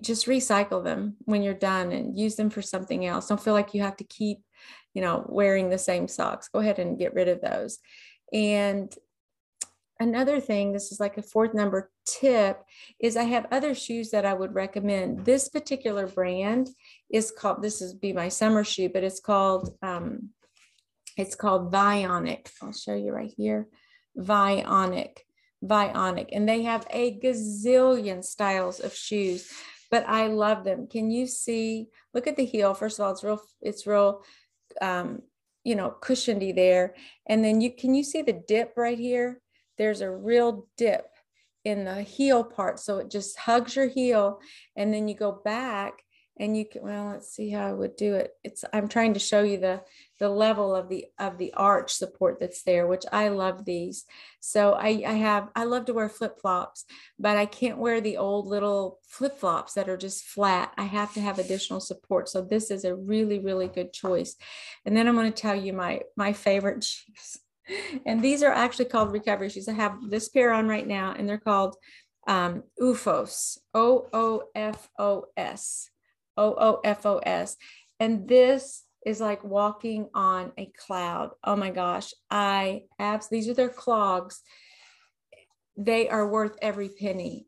just 0.00 0.26
recycle 0.26 0.82
them 0.82 1.16
when 1.24 1.42
you're 1.42 1.54
done 1.54 1.92
and 1.92 2.18
use 2.18 2.36
them 2.36 2.50
for 2.50 2.62
something 2.62 3.04
else. 3.04 3.28
Don't 3.28 3.42
feel 3.42 3.54
like 3.54 3.74
you 3.74 3.82
have 3.82 3.96
to 3.98 4.04
keep, 4.04 4.38
you 4.94 5.02
know, 5.02 5.26
wearing 5.28 5.68
the 5.68 5.78
same 5.78 6.08
socks. 6.08 6.48
Go 6.48 6.60
ahead 6.60 6.78
and 6.78 6.98
get 6.98 7.14
rid 7.14 7.28
of 7.28 7.40
those. 7.40 7.78
And 8.32 8.92
another 10.00 10.40
thing, 10.40 10.72
this 10.72 10.90
is 10.90 11.00
like 11.00 11.18
a 11.18 11.22
fourth 11.22 11.54
number 11.54 11.90
tip, 12.06 12.62
is 12.98 13.16
I 13.16 13.24
have 13.24 13.46
other 13.50 13.74
shoes 13.74 14.10
that 14.10 14.24
I 14.24 14.32
would 14.32 14.54
recommend. 14.54 15.24
This 15.24 15.48
particular 15.48 16.06
brand 16.06 16.70
is 17.10 17.30
called, 17.30 17.62
this 17.62 17.80
is 17.80 17.94
be 17.94 18.12
my 18.12 18.28
summer 18.28 18.64
shoe, 18.64 18.88
but 18.88 19.04
it's 19.04 19.20
called, 19.20 19.76
um, 19.82 20.30
it's 21.16 21.34
called 21.34 21.72
Vionic. 21.72 22.48
I'll 22.62 22.72
show 22.72 22.94
you 22.94 23.12
right 23.12 23.32
here. 23.36 23.68
Vionic, 24.16 25.18
Vionic. 25.64 26.28
And 26.32 26.48
they 26.48 26.62
have 26.62 26.86
a 26.90 27.18
gazillion 27.18 28.24
styles 28.24 28.80
of 28.80 28.94
shoes, 28.94 29.50
but 29.90 30.08
I 30.08 30.28
love 30.28 30.64
them. 30.64 30.86
Can 30.86 31.10
you 31.10 31.26
see, 31.26 31.88
look 32.14 32.26
at 32.26 32.36
the 32.36 32.44
heel. 32.44 32.74
First 32.74 32.98
of 32.98 33.06
all, 33.06 33.12
it's 33.12 33.24
real, 33.24 33.42
it's 33.60 33.86
real, 33.86 34.22
um, 34.80 35.22
you 35.64 35.74
know, 35.74 35.90
cushiony 35.90 36.52
there. 36.52 36.94
And 37.26 37.44
then 37.44 37.60
you, 37.60 37.72
can 37.72 37.94
you 37.94 38.04
see 38.04 38.22
the 38.22 38.40
dip 38.46 38.74
right 38.76 38.98
here? 38.98 39.40
there's 39.78 40.00
a 40.00 40.10
real 40.10 40.66
dip 40.76 41.06
in 41.64 41.84
the 41.84 42.02
heel 42.02 42.44
part. 42.44 42.78
So 42.80 42.98
it 42.98 43.10
just 43.10 43.38
hugs 43.38 43.76
your 43.76 43.88
heel 43.88 44.40
and 44.76 44.92
then 44.92 45.08
you 45.08 45.14
go 45.14 45.40
back 45.44 46.02
and 46.38 46.56
you 46.56 46.64
can, 46.64 46.82
well, 46.82 47.10
let's 47.10 47.30
see 47.30 47.50
how 47.50 47.66
I 47.66 47.72
would 47.72 47.96
do 47.96 48.14
it. 48.14 48.32
It's, 48.44 48.64
I'm 48.72 48.88
trying 48.88 49.14
to 49.14 49.20
show 49.20 49.42
you 49.42 49.58
the, 49.58 49.82
the 50.18 50.28
level 50.28 50.74
of 50.74 50.88
the, 50.88 51.06
of 51.18 51.38
the 51.38 51.52
arch 51.54 51.92
support 51.92 52.38
that's 52.40 52.62
there, 52.62 52.86
which 52.86 53.04
I 53.12 53.28
love 53.28 53.64
these. 53.64 54.04
So 54.40 54.72
I, 54.72 55.02
I 55.06 55.14
have, 55.14 55.48
I 55.56 55.64
love 55.64 55.86
to 55.86 55.94
wear 55.94 56.08
flip-flops, 56.08 56.84
but 57.18 57.36
I 57.36 57.46
can't 57.46 57.78
wear 57.78 58.00
the 58.00 58.16
old 58.16 58.46
little 58.46 59.00
flip-flops 59.08 59.74
that 59.74 59.88
are 59.88 59.96
just 59.96 60.24
flat. 60.24 60.72
I 60.76 60.84
have 60.84 61.12
to 61.14 61.20
have 61.20 61.38
additional 61.38 61.80
support. 61.80 62.28
So 62.28 62.42
this 62.42 62.70
is 62.70 62.84
a 62.84 62.94
really, 62.94 63.38
really 63.38 63.68
good 63.68 63.92
choice. 63.92 64.36
And 64.84 64.96
then 64.96 65.08
I'm 65.08 65.16
going 65.16 65.32
to 65.32 65.42
tell 65.42 65.56
you 65.56 65.72
my, 65.72 66.02
my 66.16 66.32
favorite 66.32 66.84
shoes 66.84 67.38
and 68.06 68.22
these 68.22 68.42
are 68.42 68.52
actually 68.52 68.86
called 68.86 69.12
recovery 69.12 69.50
shoes. 69.50 69.68
I 69.68 69.72
have 69.74 69.98
this 70.08 70.28
pair 70.28 70.52
on 70.52 70.68
right 70.68 70.86
now, 70.86 71.14
and 71.16 71.28
they're 71.28 71.38
called 71.38 71.76
um, 72.26 72.62
OOFOS, 72.80 73.58
O 73.74 74.06
O 74.12 74.42
F 74.54 74.88
O 74.98 75.24
S, 75.36 75.90
O 76.38 76.54
O 76.58 76.80
F 76.84 77.04
O 77.04 77.18
S. 77.18 77.56
And 78.00 78.28
this 78.28 78.84
is 79.04 79.20
like 79.20 79.42
walking 79.44 80.08
on 80.14 80.52
a 80.56 80.72
cloud. 80.86 81.30
Oh 81.44 81.56
my 81.56 81.70
gosh, 81.70 82.14
I 82.30 82.84
abs. 82.98 83.28
These 83.28 83.48
are 83.48 83.54
their 83.54 83.68
clogs. 83.68 84.40
They 85.76 86.08
are 86.08 86.26
worth 86.26 86.56
every 86.62 86.88
penny. 86.88 87.46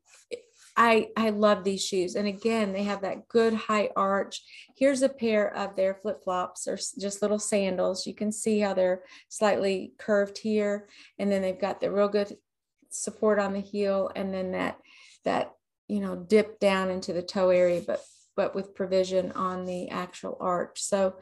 I, 0.76 1.08
I 1.16 1.30
love 1.30 1.64
these 1.64 1.84
shoes. 1.84 2.14
And 2.14 2.26
again, 2.26 2.72
they 2.72 2.84
have 2.84 3.02
that 3.02 3.28
good 3.28 3.52
high 3.52 3.90
arch. 3.96 4.40
Here's 4.76 5.02
a 5.02 5.08
pair 5.08 5.54
of 5.54 5.76
their 5.76 5.94
flip 5.94 6.22
flops 6.24 6.66
or 6.66 6.78
just 6.98 7.20
little 7.20 7.40
sandals. 7.40 8.06
You 8.06 8.14
can 8.14 8.32
see 8.32 8.60
how 8.60 8.72
they're 8.72 9.02
slightly 9.28 9.92
curved 9.98 10.38
here. 10.38 10.88
And 11.18 11.30
then 11.30 11.42
they've 11.42 11.60
got 11.60 11.80
the 11.80 11.90
real 11.90 12.08
good 12.08 12.34
support 12.88 13.38
on 13.38 13.52
the 13.52 13.60
heel. 13.60 14.10
And 14.14 14.32
then 14.32 14.52
that, 14.52 14.78
that, 15.24 15.52
you 15.88 16.00
know, 16.00 16.16
dip 16.16 16.60
down 16.60 16.90
into 16.90 17.12
the 17.12 17.22
toe 17.22 17.50
area, 17.50 17.82
but, 17.86 18.00
but 18.36 18.54
with 18.54 18.74
provision 18.74 19.32
on 19.32 19.64
the 19.64 19.88
actual 19.90 20.36
arch. 20.40 20.80
So 20.80 21.16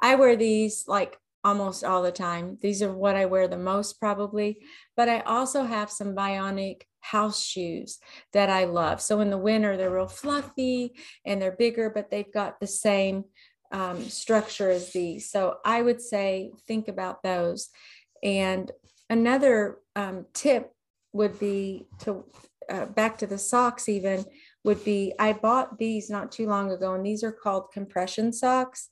I 0.00 0.14
wear 0.14 0.36
these 0.36 0.84
like 0.86 1.18
almost 1.44 1.84
all 1.84 2.02
the 2.02 2.12
time. 2.12 2.58
These 2.60 2.82
are 2.82 2.92
what 2.92 3.16
I 3.16 3.26
wear 3.26 3.48
the 3.48 3.56
most 3.56 4.00
probably, 4.00 4.62
but 4.96 5.08
I 5.08 5.20
also 5.20 5.62
have 5.64 5.90
some 5.90 6.14
Vionic 6.14 6.82
house 7.00 7.42
shoes 7.42 7.98
that 8.32 8.50
I 8.50 8.64
love. 8.64 9.00
So 9.00 9.20
in 9.20 9.30
the 9.30 9.38
winter, 9.38 9.76
they're 9.76 9.90
real 9.90 10.08
fluffy 10.08 10.94
and 11.24 11.40
they're 11.40 11.56
bigger, 11.56 11.90
but 11.90 12.10
they've 12.10 12.32
got 12.32 12.60
the 12.60 12.66
same 12.66 13.24
um, 13.72 14.02
structure 14.08 14.70
as 14.70 14.92
these. 14.92 15.30
So 15.30 15.58
I 15.64 15.82
would 15.82 16.00
say 16.00 16.52
think 16.66 16.88
about 16.88 17.22
those. 17.22 17.70
And 18.22 18.70
another 19.08 19.78
um, 19.94 20.26
tip 20.32 20.72
would 21.12 21.38
be 21.38 21.86
to 22.00 22.24
uh, 22.68 22.86
back 22.86 23.18
to 23.18 23.26
the 23.26 23.38
socks, 23.38 23.88
even 23.88 24.24
would 24.64 24.84
be 24.84 25.14
I 25.18 25.32
bought 25.32 25.78
these 25.78 26.10
not 26.10 26.32
too 26.32 26.46
long 26.46 26.70
ago, 26.70 26.94
and 26.94 27.04
these 27.04 27.22
are 27.22 27.32
called 27.32 27.72
compression 27.72 28.32
socks. 28.32 28.88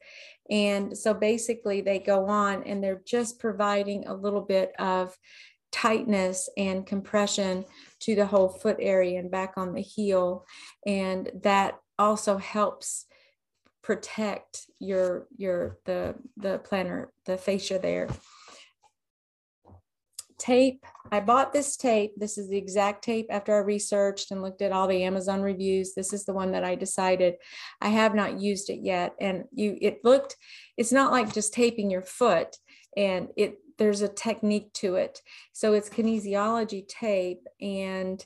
And 0.51 0.97
so 0.97 1.13
basically, 1.13 1.81
they 1.81 1.99
go 1.99 2.27
on 2.27 2.63
and 2.65 2.83
they're 2.83 3.03
just 3.07 3.39
providing 3.39 4.07
a 4.07 4.15
little 4.15 4.43
bit 4.43 4.73
of 4.79 5.17
tightness 5.73 6.49
and 6.57 6.87
compression 6.87 7.65
to 8.01 8.15
the 8.15 8.27
whole 8.27 8.49
foot 8.49 8.77
area 8.81 9.19
and 9.19 9.31
back 9.31 9.55
on 9.57 9.75
the 9.75 9.83
heel. 9.83 10.47
And 10.87 11.31
that 11.43 11.79
also 11.99 12.39
helps 12.39 13.07
protect 13.83 14.67
your 14.81 15.29
your 15.37 15.79
the 15.85 16.15
the 16.37 16.59
plantar 16.59 17.07
the 17.25 17.39
fascia 17.39 17.79
there 17.79 18.09
tape. 20.39 20.85
I 21.13 21.21
bought 21.21 21.53
this 21.53 21.77
tape. 21.77 22.13
This 22.17 22.37
is 22.37 22.49
the 22.49 22.57
exact 22.57 23.05
tape 23.05 23.27
after 23.31 23.55
i 23.55 23.59
researched 23.59 24.31
and 24.31 24.43
looked 24.43 24.63
at 24.63 24.73
all 24.73 24.89
the 24.89 25.05
amazon 25.05 25.43
reviews. 25.43 25.95
This 25.95 26.13
is 26.13 26.25
the 26.25 26.33
one 26.33 26.53
that 26.53 26.65
i 26.65 26.75
decided 26.75 27.37
i 27.81 27.89
have 27.89 28.15
not 28.15 28.41
used 28.41 28.71
it 28.71 28.81
yet. 28.83 29.15
And 29.21 29.45
you 29.53 29.79
it 29.81 30.05
looked 30.05 30.37
it's 30.77 30.93
not 30.93 31.13
like 31.13 31.33
just 31.33 31.55
taping 31.55 31.91
your 31.91 32.03
foot 32.03 32.57
and 32.97 33.29
it 33.37 33.59
there's 33.79 34.01
a 34.01 34.09
technique 34.09 34.73
to 34.73 34.95
it. 34.95 35.21
So 35.53 35.75
it's 35.75 35.91
kinesiology 35.91 36.89
tape 36.89 37.47
and 37.61 38.25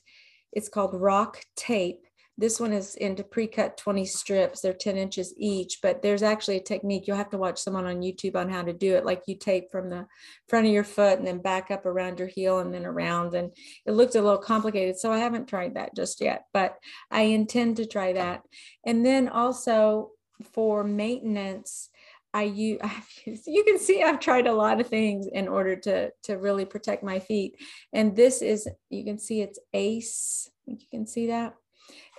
it's 0.53 0.69
called 0.69 0.95
rock 0.95 1.45
tape 1.57 2.07
this 2.41 2.59
one 2.59 2.73
is 2.73 2.95
into 2.95 3.23
pre-cut 3.23 3.77
20 3.77 4.07
strips. 4.07 4.63
They're 4.63 4.73
10 4.73 4.97
inches 4.97 5.35
each, 5.37 5.81
but 5.83 6.01
there's 6.01 6.23
actually 6.23 6.57
a 6.57 6.63
technique. 6.63 7.07
You'll 7.07 7.19
have 7.19 7.29
to 7.31 7.39
watch 7.39 7.59
someone 7.59 7.85
on 7.85 8.01
YouTube 8.01 8.35
on 8.35 8.49
how 8.49 8.63
to 8.63 8.73
do 8.73 8.97
it. 8.97 9.05
Like 9.05 9.25
you 9.27 9.37
tape 9.37 9.71
from 9.71 9.91
the 9.91 10.07
front 10.49 10.67
of 10.67 10.73
your 10.73 10.83
foot 10.83 11.19
and 11.19 11.27
then 11.27 11.43
back 11.43 11.71
up 11.71 11.85
around 11.85 12.19
your 12.19 12.29
heel 12.29 12.61
and 12.61 12.73
then 12.73 12.87
around. 12.87 13.35
And 13.35 13.53
it 13.85 13.93
looked 13.93 14.15
a 14.15 14.23
little 14.23 14.39
complicated. 14.39 14.99
So 14.99 15.13
I 15.13 15.19
haven't 15.19 15.49
tried 15.49 15.75
that 15.75 15.95
just 15.95 16.23
yet, 16.23 16.47
but 16.55 16.79
I 17.11 17.23
intend 17.23 17.77
to 17.77 17.85
try 17.85 18.15
that. 18.15 18.43
And 18.87 19.05
then 19.05 19.29
also 19.29 20.13
for 20.55 20.83
maintenance, 20.83 21.91
I 22.33 22.45
use, 22.45 22.81
you 23.47 23.65
can 23.65 23.79
see 23.79 24.03
I've 24.03 24.21
tried 24.21 24.47
a 24.47 24.55
lot 24.55 24.81
of 24.81 24.87
things 24.87 25.27
in 25.27 25.47
order 25.47 25.77
to, 25.77 26.11
to 26.23 26.39
really 26.39 26.65
protect 26.65 27.03
my 27.03 27.19
feet. 27.19 27.57
And 27.93 28.17
this 28.17 28.41
is, 28.41 28.67
you 28.89 29.05
can 29.05 29.19
see 29.19 29.43
it's 29.43 29.59
ACE. 29.75 30.49
You 30.65 30.79
can 30.91 31.07
see 31.07 31.27
that. 31.27 31.55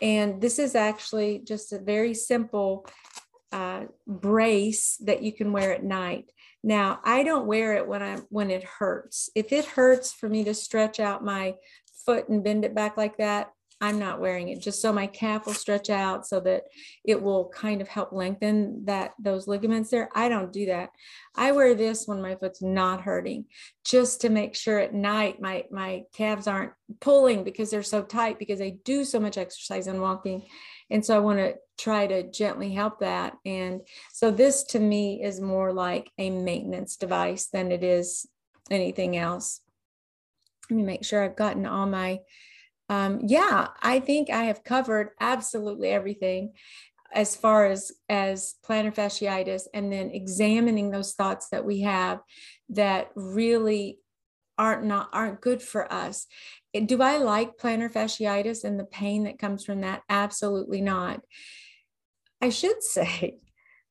And 0.01 0.41
this 0.41 0.59
is 0.59 0.75
actually 0.75 1.39
just 1.39 1.73
a 1.73 1.79
very 1.79 2.13
simple 2.13 2.85
uh, 3.51 3.85
brace 4.07 4.97
that 4.97 5.21
you 5.21 5.33
can 5.33 5.51
wear 5.51 5.73
at 5.73 5.83
night. 5.83 6.31
Now, 6.63 6.99
I 7.03 7.23
don't 7.23 7.47
wear 7.47 7.75
it 7.75 7.87
when 7.87 8.01
I 8.01 8.17
when 8.29 8.51
it 8.51 8.63
hurts. 8.63 9.29
If 9.35 9.51
it 9.51 9.65
hurts 9.65 10.13
for 10.13 10.29
me 10.29 10.43
to 10.43 10.53
stretch 10.53 10.99
out 10.99 11.23
my 11.23 11.55
foot 12.05 12.29
and 12.29 12.43
bend 12.43 12.65
it 12.65 12.75
back 12.75 12.97
like 12.97 13.17
that, 13.17 13.51
I'm 13.81 13.97
not 13.97 14.21
wearing 14.21 14.49
it 14.49 14.61
just 14.61 14.79
so 14.79 14.93
my 14.93 15.07
calf 15.07 15.47
will 15.47 15.55
stretch 15.55 15.89
out 15.89 16.27
so 16.27 16.39
that 16.41 16.65
it 17.03 17.19
will 17.19 17.49
kind 17.49 17.81
of 17.81 17.87
help 17.87 18.11
lengthen 18.13 18.85
that 18.85 19.13
those 19.19 19.47
ligaments 19.47 19.89
there. 19.89 20.09
I 20.13 20.29
don't 20.29 20.53
do 20.53 20.67
that. 20.67 20.91
I 21.35 21.51
wear 21.51 21.73
this 21.73 22.05
when 22.05 22.21
my 22.21 22.35
foot's 22.35 22.61
not 22.61 23.01
hurting 23.01 23.45
just 23.83 24.21
to 24.21 24.29
make 24.29 24.55
sure 24.55 24.77
at 24.77 24.93
night 24.93 25.41
my 25.41 25.65
my 25.71 26.03
calves 26.13 26.45
aren't 26.45 26.73
pulling 26.99 27.43
because 27.43 27.71
they're 27.71 27.81
so 27.81 28.03
tight 28.03 28.37
because 28.37 28.61
I 28.61 28.77
do 28.85 29.03
so 29.03 29.19
much 29.19 29.37
exercise 29.37 29.87
and 29.87 29.99
walking. 29.99 30.43
And 30.91 31.03
so 31.03 31.15
I 31.15 31.19
want 31.19 31.39
to 31.39 31.55
try 31.79 32.05
to 32.05 32.29
gently 32.29 32.73
help 32.73 32.99
that. 32.99 33.33
And 33.45 33.81
so 34.13 34.29
this 34.29 34.63
to 34.65 34.79
me 34.79 35.23
is 35.23 35.41
more 35.41 35.73
like 35.73 36.11
a 36.19 36.29
maintenance 36.29 36.97
device 36.97 37.47
than 37.47 37.71
it 37.71 37.83
is 37.83 38.27
anything 38.69 39.17
else. 39.17 39.61
Let 40.69 40.77
me 40.77 40.83
make 40.83 41.03
sure 41.03 41.23
I've 41.23 41.35
gotten 41.35 41.65
all 41.65 41.87
my 41.87 42.19
um, 42.91 43.21
yeah, 43.25 43.69
I 43.81 44.01
think 44.01 44.29
I 44.29 44.43
have 44.43 44.65
covered 44.65 45.11
absolutely 45.21 45.91
everything 45.91 46.51
as 47.13 47.37
far 47.37 47.65
as 47.65 47.93
as 48.09 48.55
plantar 48.67 48.93
fasciitis 48.93 49.63
and 49.73 49.93
then 49.93 50.11
examining 50.11 50.91
those 50.91 51.13
thoughts 51.13 51.47
that 51.53 51.63
we 51.63 51.81
have 51.81 52.19
that 52.67 53.11
really 53.15 53.99
aren't 54.57 54.83
not 54.83 55.07
aren't 55.13 55.39
good 55.39 55.61
for 55.61 55.91
us. 55.91 56.27
Do 56.85 57.01
i 57.01 57.15
like 57.15 57.57
plantar 57.57 57.89
fasciitis 57.89 58.65
and 58.65 58.77
the 58.77 58.83
pain 58.83 59.23
that 59.23 59.39
comes 59.39 59.63
from 59.63 59.79
that? 59.81 60.01
Absolutely 60.09 60.81
not. 60.81 61.21
I 62.41 62.49
should 62.49 62.83
say 62.83 63.39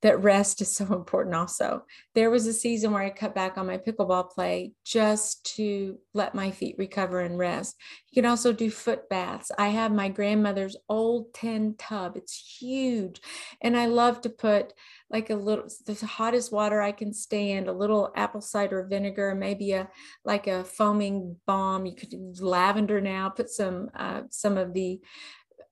that 0.03 0.23
rest 0.23 0.61
is 0.61 0.75
so 0.75 0.85
important 0.93 1.35
also. 1.35 1.85
There 2.15 2.31
was 2.31 2.47
a 2.47 2.53
season 2.53 2.93
where 2.93 3.03
I 3.03 3.11
cut 3.11 3.35
back 3.35 3.59
on 3.59 3.67
my 3.67 3.79
pickleball 3.79 4.31
play 4.31 4.73
just 4.85 5.45
to 5.57 5.99
let 6.15 6.35
my 6.35 6.51
feet 6.51 6.77
recover 6.79 7.21
and 7.21 7.39
rest. 7.39 7.77
You 8.11 8.23
can 8.23 8.31
also 8.31 8.53
do 8.53 8.71
foot 8.71 9.09
baths. 9.09 9.53
I 9.57 9.69
have 9.69 9.93
my 9.93 10.09
grandmother's 10.09 10.77
old 10.89 11.33
tin 11.35 11.77
tub. 11.79 12.17
It's 12.17 12.59
huge. 12.61 13.21
And 13.63 13.77
I 13.77 13.87
love 13.87 14.21
to 14.23 14.31
put 14.31 14.73
like 15.11 15.31
a 15.31 15.35
little 15.35 15.67
the 15.87 15.95
hottest 16.07 16.53
water 16.53 16.81
I 16.81 16.93
can 16.93 17.13
stand, 17.13 17.69
a 17.69 17.73
little 17.73 18.13
apple 18.17 18.41
cider 18.41 18.87
vinegar, 18.89 19.35
maybe 19.35 19.73
a 19.73 19.89
like 20.25 20.47
a 20.47 20.65
foaming 20.65 21.37
balm. 21.47 21.85
You 21.87 21.95
could 21.95 22.13
use 22.13 22.41
lavender 22.41 23.01
now, 23.01 23.29
put 23.29 23.51
some 23.51 23.91
uh, 23.95 24.23
some 24.31 24.57
of 24.57 24.73
the 24.73 25.01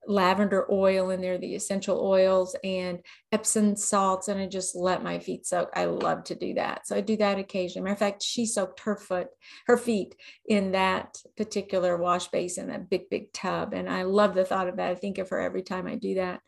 lavender 0.09 0.65
oil 0.71 1.11
in 1.11 1.21
there, 1.21 1.37
the 1.37 1.53
essential 1.53 2.01
oils 2.01 2.55
and 2.63 2.99
Epsom 3.31 3.75
salts, 3.75 4.27
and 4.27 4.41
I 4.41 4.47
just 4.47 4.75
let 4.75 5.03
my 5.03 5.19
feet 5.19 5.45
soak. 5.45 5.69
I 5.75 5.85
love 5.85 6.23
to 6.25 6.35
do 6.35 6.55
that. 6.55 6.87
So 6.87 6.95
I 6.95 7.01
do 7.01 7.15
that 7.17 7.37
occasionally. 7.37 7.83
Matter 7.83 7.93
of 7.93 7.99
fact, 7.99 8.23
she 8.23 8.47
soaked 8.47 8.79
her 8.81 8.97
foot, 8.97 9.27
her 9.67 9.77
feet 9.77 10.15
in 10.47 10.71
that 10.71 11.17
particular 11.37 11.95
wash 11.95 12.27
basin, 12.29 12.67
that 12.67 12.89
big, 12.89 13.07
big 13.11 13.31
tub. 13.31 13.73
And 13.73 13.87
I 13.87 14.01
love 14.03 14.33
the 14.33 14.45
thought 14.45 14.67
of 14.67 14.77
that. 14.77 14.89
I 14.89 14.95
think 14.95 15.19
of 15.19 15.29
her 15.29 15.39
every 15.39 15.61
time 15.61 15.85
I 15.85 15.95
do 15.95 16.15
that. 16.15 16.41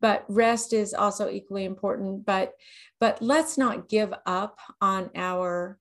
But 0.00 0.24
rest 0.28 0.74
is 0.74 0.92
also 0.92 1.30
equally 1.30 1.64
important. 1.64 2.26
But 2.26 2.52
but 3.00 3.22
let's 3.22 3.56
not 3.56 3.88
give 3.88 4.12
up 4.26 4.58
on 4.80 5.10
our 5.16 5.78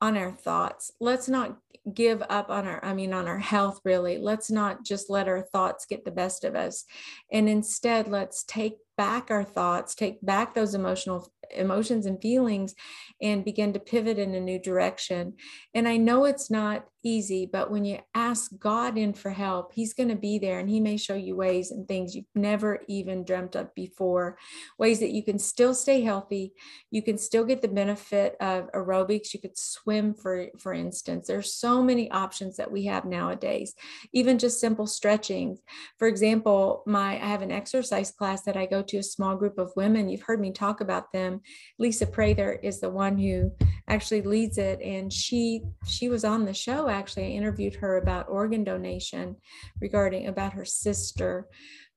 on 0.00 0.16
our 0.16 0.32
thoughts. 0.32 0.90
Let's 0.98 1.28
not 1.28 1.58
give 1.92 2.22
up 2.30 2.50
on 2.50 2.66
our, 2.66 2.82
I 2.84 2.94
mean, 2.94 3.12
on 3.12 3.28
our 3.28 3.38
health, 3.38 3.80
really. 3.84 4.18
Let's 4.18 4.50
not 4.50 4.84
just 4.84 5.10
let 5.10 5.28
our 5.28 5.42
thoughts 5.42 5.86
get 5.86 6.04
the 6.04 6.10
best 6.10 6.44
of 6.44 6.54
us. 6.54 6.84
And 7.30 7.48
instead, 7.48 8.08
let's 8.08 8.44
take 8.44 8.76
back 8.96 9.30
our 9.30 9.44
thoughts, 9.44 9.94
take 9.94 10.24
back 10.24 10.54
those 10.54 10.74
emotional 10.74 11.30
emotions 11.50 12.06
and 12.06 12.20
feelings 12.22 12.74
and 13.20 13.44
begin 13.44 13.72
to 13.72 13.80
pivot 13.80 14.18
in 14.18 14.34
a 14.34 14.40
new 14.40 14.58
direction. 14.58 15.34
And 15.74 15.86
I 15.86 15.96
know 15.96 16.24
it's 16.24 16.50
not 16.50 16.86
easy, 17.04 17.46
but 17.46 17.70
when 17.70 17.84
you 17.84 17.98
ask 18.14 18.50
God 18.58 18.98
in 18.98 19.12
for 19.12 19.30
help, 19.30 19.72
He's 19.74 19.94
going 19.94 20.08
to 20.08 20.16
be 20.16 20.38
there 20.38 20.58
and 20.58 20.68
He 20.68 20.80
may 20.80 20.96
show 20.96 21.14
you 21.14 21.36
ways 21.36 21.70
and 21.70 21.86
things 21.86 22.14
you've 22.14 22.24
never 22.34 22.80
even 22.88 23.24
dreamt 23.24 23.54
of 23.54 23.74
before, 23.74 24.38
ways 24.78 25.00
that 25.00 25.12
you 25.12 25.22
can 25.22 25.38
still 25.38 25.74
stay 25.74 26.00
healthy. 26.00 26.52
You 26.90 27.02
can 27.02 27.18
still 27.18 27.44
get 27.44 27.62
the 27.62 27.68
benefit 27.68 28.36
of 28.40 28.70
aerobics. 28.72 29.34
You 29.34 29.40
could 29.40 29.58
swim, 29.58 30.14
for, 30.14 30.46
for 30.58 30.72
instance. 30.72 31.28
There's 31.28 31.54
so 31.54 31.82
many 31.82 32.10
options 32.10 32.56
that 32.56 32.70
we 32.70 32.84
have 32.86 33.04
nowadays, 33.04 33.74
even 34.12 34.38
just 34.38 34.60
simple 34.60 34.86
stretching. 34.86 35.58
For 35.98 36.08
example, 36.08 36.82
my 36.86 37.14
I 37.14 37.26
have 37.26 37.42
an 37.42 37.52
exercise 37.52 38.10
class 38.10 38.42
that 38.42 38.56
I 38.56 38.66
go 38.66 38.82
to 38.82 38.98
a 38.98 39.02
small 39.02 39.36
group 39.36 39.58
of 39.58 39.72
women. 39.76 40.08
You've 40.08 40.22
heard 40.22 40.40
me 40.40 40.52
talk 40.52 40.80
about 40.80 41.12
them. 41.12 41.42
Lisa 41.78 42.06
Prather 42.06 42.52
is 42.52 42.80
the 42.80 42.90
one 42.90 43.18
who 43.18 43.52
actually 43.88 44.22
leads 44.22 44.58
it, 44.58 44.80
and 44.80 45.12
she 45.12 45.62
she 45.86 46.08
was 46.08 46.24
on 46.24 46.44
the 46.44 46.54
show. 46.54 46.88
Actually, 46.88 47.26
I 47.26 47.36
interviewed 47.36 47.76
her 47.76 47.96
about 47.96 48.28
organ 48.28 48.64
donation, 48.64 49.36
regarding 49.80 50.26
about 50.26 50.54
her 50.54 50.64
sister, 50.64 51.48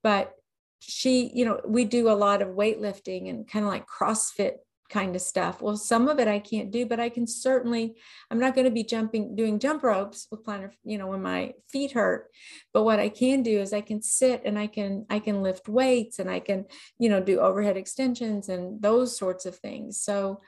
but 0.04 0.34
she 0.80 1.32
you 1.34 1.46
know 1.46 1.60
we 1.66 1.86
do 1.86 2.10
a 2.10 2.12
lot 2.12 2.42
of 2.42 2.50
weightlifting 2.50 3.30
and 3.30 3.48
kind 3.48 3.66
of 3.66 3.72
like 3.72 3.88
crossfit 3.88 4.58
kind 4.90 5.16
of 5.16 5.22
stuff. 5.22 5.62
Well, 5.62 5.76
some 5.76 6.08
of 6.08 6.20
it 6.20 6.28
I 6.28 6.40
can't 6.40 6.72
do, 6.72 6.86
but 6.86 7.00
I 7.00 7.10
can 7.10 7.28
certainly, 7.28 7.96
I'm 8.32 8.40
not 8.40 8.56
going 8.56 8.66
to 8.66 8.72
be 8.72 8.84
jumping, 8.84 9.36
doing 9.36 9.60
jump 9.60 9.84
ropes 9.84 10.28
with 10.32 10.46
plantar, 10.46 10.72
you 10.84 10.98
know, 10.98 11.08
when 11.08 11.22
my 11.22 11.54
feet 11.70 11.92
hurt. 11.92 12.30
But 12.74 12.84
what 12.84 13.00
I 13.00 13.10
can 13.10 13.44
do 13.44 13.60
is 13.60 13.74
I 13.74 13.82
can 13.82 14.02
sit 14.02 14.44
and 14.46 14.58
I 14.58 14.68
can, 14.68 15.06
I 15.10 15.20
can 15.20 15.44
lift 15.44 15.68
weights 15.68 16.20
and 16.20 16.30
I 16.30 16.40
can, 16.40 16.66
you 17.00 17.10
know, 17.10 17.22
do 17.22 17.40
overhead 17.40 17.78
extensions 17.78 18.50
and 18.50 18.82
those 18.82 19.18
sorts 19.18 19.46
of 19.46 19.58
things. 19.58 20.00
So 20.00 20.42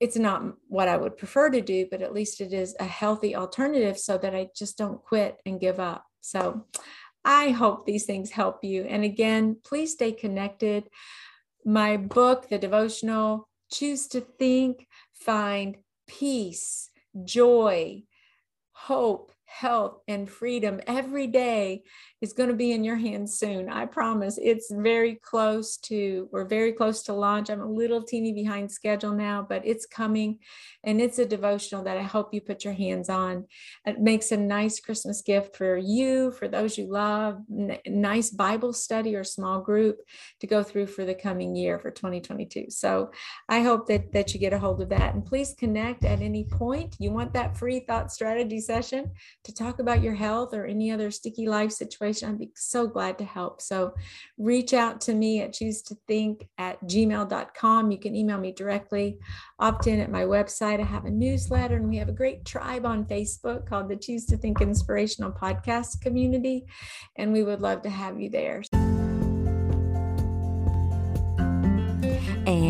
it's 0.00 0.16
not 0.16 0.42
what 0.68 0.88
I 0.88 0.96
would 0.96 1.18
prefer 1.18 1.50
to 1.50 1.60
do, 1.60 1.86
but 1.90 2.00
at 2.02 2.14
least 2.14 2.40
it 2.40 2.52
is 2.52 2.74
a 2.80 2.84
healthy 2.84 3.36
alternative 3.36 3.98
so 3.98 4.16
that 4.18 4.34
I 4.34 4.48
just 4.56 4.78
don't 4.78 5.02
quit 5.02 5.40
and 5.44 5.60
give 5.60 5.78
up. 5.78 6.04
So 6.22 6.64
I 7.24 7.50
hope 7.50 7.84
these 7.84 8.06
things 8.06 8.30
help 8.30 8.64
you. 8.64 8.84
And 8.84 9.04
again, 9.04 9.58
please 9.62 9.92
stay 9.92 10.12
connected. 10.12 10.88
My 11.66 11.98
book, 11.98 12.48
The 12.48 12.58
Devotional, 12.58 13.46
choose 13.70 14.08
to 14.08 14.20
think, 14.20 14.86
find 15.12 15.76
peace, 16.08 16.88
joy, 17.24 18.04
hope, 18.72 19.32
health, 19.44 20.00
and 20.08 20.30
freedom 20.30 20.80
every 20.86 21.26
day 21.26 21.82
is 22.20 22.34
going 22.34 22.50
to 22.50 22.56
be 22.56 22.72
in 22.72 22.84
your 22.84 22.96
hands 22.96 23.38
soon. 23.38 23.70
I 23.70 23.86
promise. 23.86 24.38
It's 24.40 24.70
very 24.70 25.14
close 25.14 25.78
to, 25.78 26.28
we're 26.30 26.44
very 26.44 26.72
close 26.72 27.02
to 27.04 27.14
launch. 27.14 27.48
I'm 27.48 27.62
a 27.62 27.70
little 27.70 28.02
teeny 28.02 28.32
behind 28.32 28.70
schedule 28.70 29.12
now, 29.12 29.46
but 29.48 29.62
it's 29.64 29.86
coming 29.86 30.38
and 30.84 31.00
it's 31.00 31.18
a 31.18 31.24
devotional 31.24 31.82
that 31.84 31.96
I 31.96 32.02
hope 32.02 32.34
you 32.34 32.42
put 32.42 32.64
your 32.64 32.74
hands 32.74 33.08
on. 33.08 33.46
It 33.86 34.00
makes 34.00 34.32
a 34.32 34.36
nice 34.36 34.80
Christmas 34.80 35.22
gift 35.22 35.56
for 35.56 35.78
you, 35.78 36.32
for 36.32 36.46
those 36.46 36.76
you 36.76 36.90
love, 36.90 37.38
N- 37.50 37.78
nice 37.86 38.28
Bible 38.30 38.74
study 38.74 39.16
or 39.16 39.24
small 39.24 39.60
group 39.60 40.00
to 40.40 40.46
go 40.46 40.62
through 40.62 40.88
for 40.88 41.06
the 41.06 41.14
coming 41.14 41.56
year 41.56 41.78
for 41.78 41.90
2022. 41.90 42.66
So 42.68 43.12
I 43.48 43.62
hope 43.62 43.86
that, 43.88 44.12
that 44.12 44.34
you 44.34 44.40
get 44.40 44.52
a 44.52 44.58
hold 44.58 44.82
of 44.82 44.90
that 44.90 45.14
and 45.14 45.24
please 45.24 45.54
connect 45.58 46.04
at 46.04 46.20
any 46.20 46.44
point. 46.44 46.96
You 46.98 47.12
want 47.12 47.32
that 47.32 47.56
free 47.56 47.80
thought 47.80 48.12
strategy 48.12 48.60
session 48.60 49.12
to 49.44 49.54
talk 49.54 49.78
about 49.78 50.02
your 50.02 50.14
health 50.14 50.52
or 50.52 50.66
any 50.66 50.90
other 50.90 51.10
sticky 51.10 51.46
life 51.46 51.72
situation 51.72 52.09
situation, 52.12 52.34
I'd 52.34 52.38
be 52.38 52.50
so 52.54 52.86
glad 52.86 53.18
to 53.18 53.24
help. 53.24 53.60
So 53.60 53.94
reach 54.38 54.74
out 54.74 55.00
to 55.02 55.14
me 55.14 55.40
at 55.42 55.52
choose 55.52 55.82
to 55.82 55.96
think 56.06 56.48
at 56.58 56.82
gmail.com. 56.84 57.90
You 57.90 57.98
can 57.98 58.14
email 58.14 58.38
me 58.38 58.52
directly, 58.52 59.18
opt 59.58 59.86
in 59.86 60.00
at 60.00 60.10
my 60.10 60.22
website. 60.22 60.80
I 60.80 60.84
have 60.84 61.04
a 61.04 61.10
newsletter 61.10 61.76
and 61.76 61.88
we 61.88 61.96
have 61.98 62.08
a 62.08 62.12
great 62.12 62.44
tribe 62.44 62.86
on 62.86 63.04
Facebook 63.04 63.66
called 63.66 63.88
the 63.88 63.96
Choose 63.96 64.26
to 64.26 64.36
Think 64.36 64.60
Inspirational 64.60 65.32
Podcast 65.32 66.00
Community. 66.00 66.66
And 67.16 67.32
we 67.32 67.42
would 67.42 67.60
love 67.60 67.82
to 67.82 67.90
have 67.90 68.20
you 68.20 68.30
there. 68.30 68.62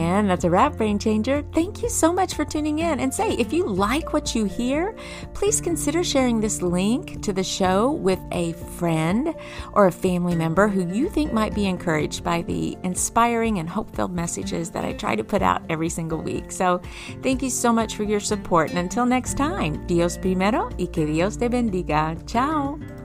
And 0.01 0.31
that's 0.31 0.45
a 0.45 0.51
wrap, 0.51 0.79
Brain 0.79 0.99
Changer. 0.99 1.45
Thank 1.53 1.83
you 1.83 1.91
so 1.91 2.11
much 2.11 2.35
for 2.35 2.47
tuning 2.47 2.79
in. 2.79 3.01
And 3.01 3.13
say, 3.13 3.33
if 3.35 3.53
you 3.53 3.67
like 3.67 4.15
what 4.15 4.35
you 4.35 4.47
hear, 4.47 4.97
please 5.35 5.61
consider 5.61 6.03
sharing 6.03 6.41
this 6.41 6.63
link 6.63 7.23
to 7.23 7.35
the 7.35 7.45
show 7.45 7.93
with 7.93 8.19
a 8.33 8.55
friend 8.79 9.35
or 9.75 9.89
a 9.89 9.93
family 9.93 10.35
member 10.35 10.69
who 10.69 10.89
you 10.91 11.11
think 11.11 11.35
might 11.35 11.55
be 11.55 11.67
encouraged 11.67 12.25
by 12.25 12.41
the 12.43 12.79
inspiring 12.83 13.59
and 13.59 13.69
hope 13.69 13.95
filled 13.95 14.15
messages 14.15 14.71
that 14.71 14.87
I 14.87 14.95
try 14.95 15.17
to 15.17 15.23
put 15.23 15.43
out 15.43 15.63
every 15.69 15.91
single 15.91 16.23
week. 16.23 16.51
So 16.51 16.81
thank 17.23 17.43
you 17.43 17.51
so 17.51 17.71
much 17.71 17.95
for 17.95 18.05
your 18.05 18.21
support. 18.21 18.71
And 18.71 18.79
until 18.79 19.05
next 19.05 19.37
time, 19.37 19.87
Dios 19.87 20.17
primero 20.17 20.71
y 20.79 20.87
que 20.87 21.05
Dios 21.05 21.37
te 21.37 21.49
bendiga. 21.49 22.17
Ciao. 22.27 23.00